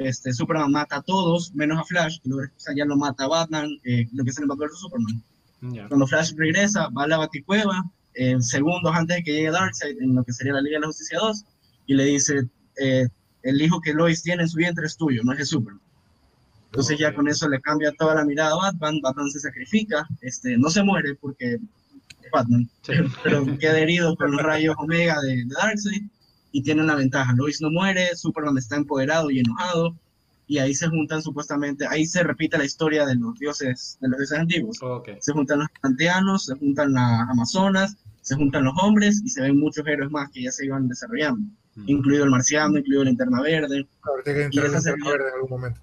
este, 0.00 0.34
Superman 0.34 0.72
mata 0.72 0.96
a 0.96 1.02
todos, 1.02 1.54
menos 1.54 1.78
a 1.78 1.84
Flash, 1.84 2.18
y 2.22 2.28
luego 2.28 2.52
ya 2.76 2.84
lo 2.84 2.98
mata 2.98 3.24
a 3.24 3.28
Batman, 3.28 3.70
eh, 3.82 4.06
lo 4.12 4.24
que 4.24 4.30
es 4.30 4.38
el 4.38 4.46
Batman 4.46 4.68
de 4.68 4.76
Superman. 4.76 5.88
Cuando 5.88 6.06
Flash 6.06 6.34
regresa, 6.36 6.90
va 6.90 7.04
a 7.04 7.08
la 7.08 7.16
Baticueva, 7.16 7.90
eh, 8.16 8.36
segundos 8.40 8.94
antes 8.94 9.16
de 9.16 9.22
que 9.22 9.32
llegue 9.32 9.50
Darkseid, 9.50 10.00
en 10.00 10.14
lo 10.14 10.24
que 10.24 10.32
sería 10.32 10.54
la 10.54 10.62
Liga 10.62 10.76
de 10.76 10.80
la 10.80 10.86
Justicia 10.86 11.18
2, 11.20 11.44
y 11.86 11.94
le 11.94 12.04
dice, 12.04 12.48
eh, 12.80 13.06
el 13.42 13.60
hijo 13.60 13.80
que 13.80 13.92
Lois 13.92 14.22
tiene 14.22 14.42
en 14.42 14.48
su 14.48 14.56
vientre 14.56 14.86
es 14.86 14.96
tuyo, 14.96 15.22
no 15.22 15.32
es 15.32 15.38
de 15.38 15.44
Superman. 15.44 15.82
Entonces 16.66 16.98
ya 16.98 17.14
con 17.14 17.28
eso 17.28 17.48
le 17.48 17.60
cambia 17.60 17.92
toda 17.92 18.14
la 18.14 18.24
mirada 18.24 18.52
a 18.52 18.56
Batman, 18.56 19.00
Batman 19.02 19.30
se 19.30 19.40
sacrifica, 19.40 20.08
este, 20.22 20.56
no 20.58 20.70
se 20.70 20.82
muere 20.82 21.14
porque 21.14 21.54
es 21.54 22.30
Batman, 22.32 22.68
pero 23.22 23.44
queda 23.58 23.78
herido 23.78 24.16
con 24.16 24.32
los 24.32 24.42
rayos 24.42 24.74
Omega 24.78 25.20
de, 25.20 25.44
Darkseid 25.46 26.02
y 26.52 26.62
tiene 26.62 26.82
una 26.82 26.94
ventaja, 26.94 27.34
Lois 27.36 27.60
no 27.60 27.70
muere, 27.70 28.16
Superman 28.16 28.56
está 28.56 28.76
empoderado 28.76 29.30
y 29.30 29.40
enojado, 29.40 29.94
y 30.46 30.58
ahí 30.58 30.74
se 30.74 30.88
juntan 30.88 31.22
supuestamente, 31.22 31.86
ahí 31.86 32.06
se 32.06 32.22
repite 32.22 32.56
la 32.56 32.64
historia 32.64 33.04
de 33.04 33.16
los 33.16 33.38
dioses, 33.38 33.98
de 34.00 34.08
los 34.08 34.18
dioses 34.18 34.38
antiguos. 34.38 34.78
Se 35.18 35.32
juntan 35.32 35.58
los 35.58 35.68
panteanos, 35.82 36.46
se 36.46 36.54
juntan 36.54 36.92
las 36.92 37.28
amazonas, 37.28 37.96
se 38.26 38.34
juntan 38.34 38.64
los 38.64 38.74
hombres 38.82 39.22
y 39.24 39.28
se 39.30 39.40
ven 39.40 39.56
muchos 39.56 39.86
héroes 39.86 40.10
más 40.10 40.28
que 40.30 40.42
ya 40.42 40.50
se 40.50 40.66
iban 40.66 40.88
desarrollando, 40.88 41.48
incluido 41.86 42.24
el 42.24 42.30
marciano, 42.30 42.76
incluido 42.76 43.04
la 43.04 43.10
linterna 43.10 43.40
verde. 43.40 43.86
Claro, 44.00 44.22
que 44.24 44.42
entrar 44.42 44.68
verde 44.72 45.28
en 45.28 45.34
algún 45.34 45.50
momento. 45.50 45.80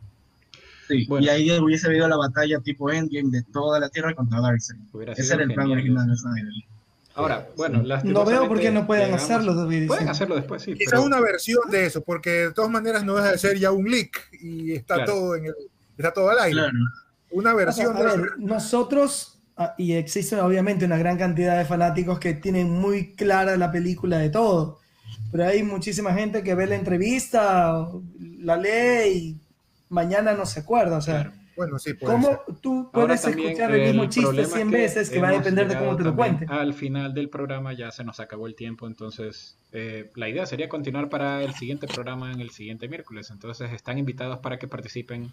Sí, 0.89 1.07
y 1.21 1.29
ahí 1.29 1.49
hubiese 1.57 1.87
habido 1.87 2.05
la 2.09 2.17
batalla 2.17 2.59
tipo 2.59 2.91
Endgame 2.91 3.29
de 3.29 3.43
toda 3.43 3.79
la 3.79 3.87
Tierra 3.87 4.13
contra 4.13 4.41
Darkseid. 4.41 4.77
Ese 5.15 5.35
era 5.35 5.43
el 5.43 5.53
plan 5.53 5.71
original 5.71 6.05
de 6.05 6.17
Snyder. 6.17 6.53
Ahora, 7.15 7.47
bueno, 7.55 7.81
no 8.03 8.25
veo 8.25 8.49
por 8.49 8.59
qué 8.59 8.71
no 8.71 8.85
pueden 8.85 9.13
hacerlo. 9.13 9.65
Pueden 9.87 10.09
hacerlo 10.09 10.35
después, 10.35 10.63
sí. 10.63 10.73
Quizás 10.73 10.99
una 10.99 11.21
versión 11.21 11.71
de 11.71 11.85
eso, 11.85 12.01
porque 12.01 12.29
de 12.29 12.51
todas 12.51 12.69
maneras 12.69 13.05
no 13.05 13.15
deja 13.15 13.31
de 13.31 13.37
ser 13.37 13.57
ya 13.57 13.71
un 13.71 13.89
leak 13.89 14.33
y 14.33 14.73
está 14.73 15.05
todo 15.05 15.37
en 15.37 15.45
el, 15.45 15.55
está 15.97 16.11
todo 16.11 16.29
al 16.29 16.39
aire. 16.39 16.61
Una 17.31 17.53
versión 17.53 17.95
de 17.95 18.03
ver, 18.03 18.37
nosotros 18.37 19.32
y 19.77 19.93
existe 19.93 20.39
obviamente 20.39 20.85
una 20.85 20.97
gran 20.97 21.17
cantidad 21.17 21.57
de 21.57 21.65
fanáticos 21.65 22.19
que 22.19 22.33
tienen 22.33 22.71
muy 22.71 23.13
clara 23.13 23.55
la 23.57 23.71
película 23.71 24.17
de 24.17 24.29
todo, 24.29 24.79
pero 25.31 25.45
hay 25.45 25.63
muchísima 25.63 26.13
gente 26.13 26.43
que 26.43 26.55
ve 26.55 26.67
la 26.67 26.75
entrevista, 26.75 27.87
la 28.39 28.57
lee 28.57 29.09
y 29.13 29.37
mañana 29.89 30.33
no 30.33 30.45
se 30.45 30.61
acuerda, 30.61 30.97
o 30.97 31.01
sea. 31.01 31.33
Bueno, 31.55 31.77
sí, 31.77 31.93
¿Cómo 31.97 32.39
tú 32.61 32.89
puedes 32.91 33.25
escuchar 33.25 33.75
el 33.75 33.93
mismo 33.93 34.09
chiste 34.09 34.43
100 34.43 34.71
veces 34.71 35.09
que 35.11 35.19
va 35.19 35.29
a 35.29 35.33
depender 35.33 35.67
de 35.67 35.77
cómo 35.77 35.95
te 35.95 36.03
lo 36.03 36.15
cuente? 36.15 36.47
Al 36.49 36.73
final 36.73 37.13
del 37.13 37.29
programa 37.29 37.73
ya 37.73 37.91
se 37.91 38.03
nos 38.03 38.19
acabó 38.19 38.47
el 38.47 38.55
tiempo, 38.55 38.87
entonces 38.87 39.55
eh, 39.71 40.09
la 40.15 40.29
idea 40.29 40.47
sería 40.47 40.67
continuar 40.67 41.09
para 41.09 41.43
el 41.43 41.53
siguiente 41.53 41.85
programa 41.85 42.31
en 42.31 42.41
el 42.41 42.49
siguiente 42.49 42.87
miércoles. 42.87 43.29
Entonces 43.29 43.71
están 43.71 43.99
invitados 43.99 44.39
para 44.39 44.57
que 44.57 44.67
participen 44.67 45.31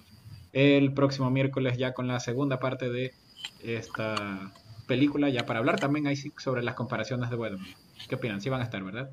el 0.52 0.92
próximo 0.92 1.30
miércoles 1.30 1.78
ya 1.78 1.94
con 1.94 2.06
la 2.06 2.20
segunda 2.20 2.58
parte 2.58 2.90
de 2.90 3.14
esta 3.62 4.52
película, 4.86 5.28
ya 5.28 5.46
para 5.46 5.60
hablar 5.60 5.78
también 5.78 6.06
ahí 6.06 6.16
sobre 6.38 6.62
las 6.62 6.74
comparaciones 6.74 7.30
de 7.30 7.36
Wednesday. 7.36 7.76
¿Qué 8.08 8.14
opinan? 8.16 8.40
Sí 8.40 8.48
van 8.48 8.60
a 8.60 8.64
estar, 8.64 8.82
¿verdad? 8.82 9.10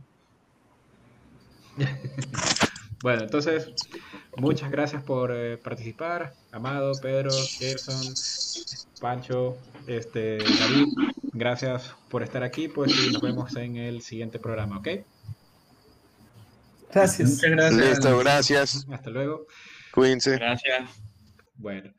Bueno, 3.03 3.21
entonces, 3.21 3.69
muchas 4.37 4.71
gracias 4.71 5.03
por 5.03 5.31
eh, 5.31 5.57
participar. 5.57 6.33
Amado, 6.51 6.93
Pedro, 6.99 7.29
Gerson, 7.31 8.13
Pancho, 8.99 9.55
este, 9.85 10.39
David, 10.39 10.87
gracias 11.33 11.93
por 12.09 12.23
estar 12.23 12.41
aquí, 12.41 12.67
pues 12.67 12.91
y 12.97 13.11
nos 13.11 13.21
vemos 13.21 13.55
en 13.55 13.77
el 13.77 14.01
siguiente 14.01 14.39
programa, 14.39 14.79
¿ok? 14.79 14.87
Gracias. 16.91 17.29
Muchas 17.29 17.51
gracias. 17.51 17.89
Listo, 17.89 18.17
gracias. 18.17 18.87
Hasta 18.91 19.09
luego. 19.11 19.45
Cuídense. 19.91 20.31
Gracias. 20.31 20.89
Bueno, 21.55 21.93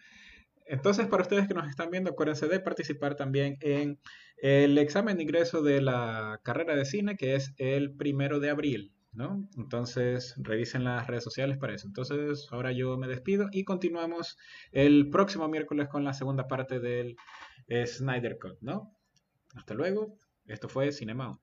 entonces 0.69 1.07
para 1.07 1.23
ustedes 1.23 1.49
que 1.49 1.55
nos 1.55 1.69
están 1.69 1.91
viendo, 1.91 2.11
acuérdense 2.11 2.47
de 2.49 2.61
participar 2.61 3.17
también 3.17 3.57
en 3.61 3.99
el 4.37 4.79
examen 4.79 5.17
de 5.17 5.25
ingreso 5.25 5.63
de 5.63 5.81
la 5.81 6.41
carrera 6.45 6.77
de 6.77 6.85
cine, 6.85 7.17
que 7.17 7.35
es 7.35 7.55
el 7.57 7.95
primero 7.97 8.41
de 8.41 8.51
abril. 8.51 8.93
¿no? 9.13 9.49
Entonces, 9.57 10.35
revisen 10.37 10.85
las 10.85 11.07
redes 11.09 11.25
sociales 11.25 11.59
para 11.59 11.75
eso. 11.75 11.89
Entonces, 11.89 12.47
ahora 12.53 12.71
yo 12.71 12.97
me 12.97 13.09
despido 13.09 13.49
y 13.51 13.65
continuamos 13.65 14.37
el 14.71 15.11
próximo 15.11 15.49
miércoles 15.49 15.89
con 15.89 16.05
la 16.05 16.13
segunda 16.13 16.47
parte 16.47 16.79
del 16.79 17.17
Snyder 17.87 18.39
Cut, 18.39 18.59
¿no? 18.61 18.97
Hasta 19.57 19.75
luego. 19.75 20.19
Esto 20.47 20.69
fue 20.69 20.93
Cinema. 20.93 21.41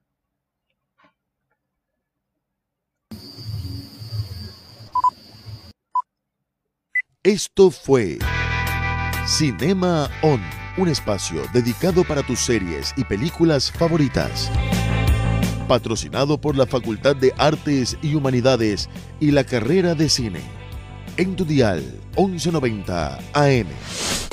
Esto 7.22 7.70
fue 7.70 8.18
Cinema 9.26 10.08
On, 10.22 10.40
un 10.76 10.88
espacio 10.88 11.42
dedicado 11.52 12.04
para 12.04 12.22
tus 12.22 12.38
series 12.38 12.94
y 12.96 13.04
películas 13.04 13.72
favoritas 13.72 14.50
patrocinado 15.66 16.40
por 16.40 16.56
la 16.56 16.66
Facultad 16.66 17.16
de 17.16 17.34
Artes 17.36 17.98
y 18.02 18.14
Humanidades 18.14 18.88
y 19.20 19.32
la 19.32 19.44
carrera 19.44 19.94
de 19.94 20.08
cine. 20.08 20.40
En 21.16 21.34
tu 21.34 21.44
dial 21.44 21.82
1190 22.16 23.18
AM. 23.34 24.25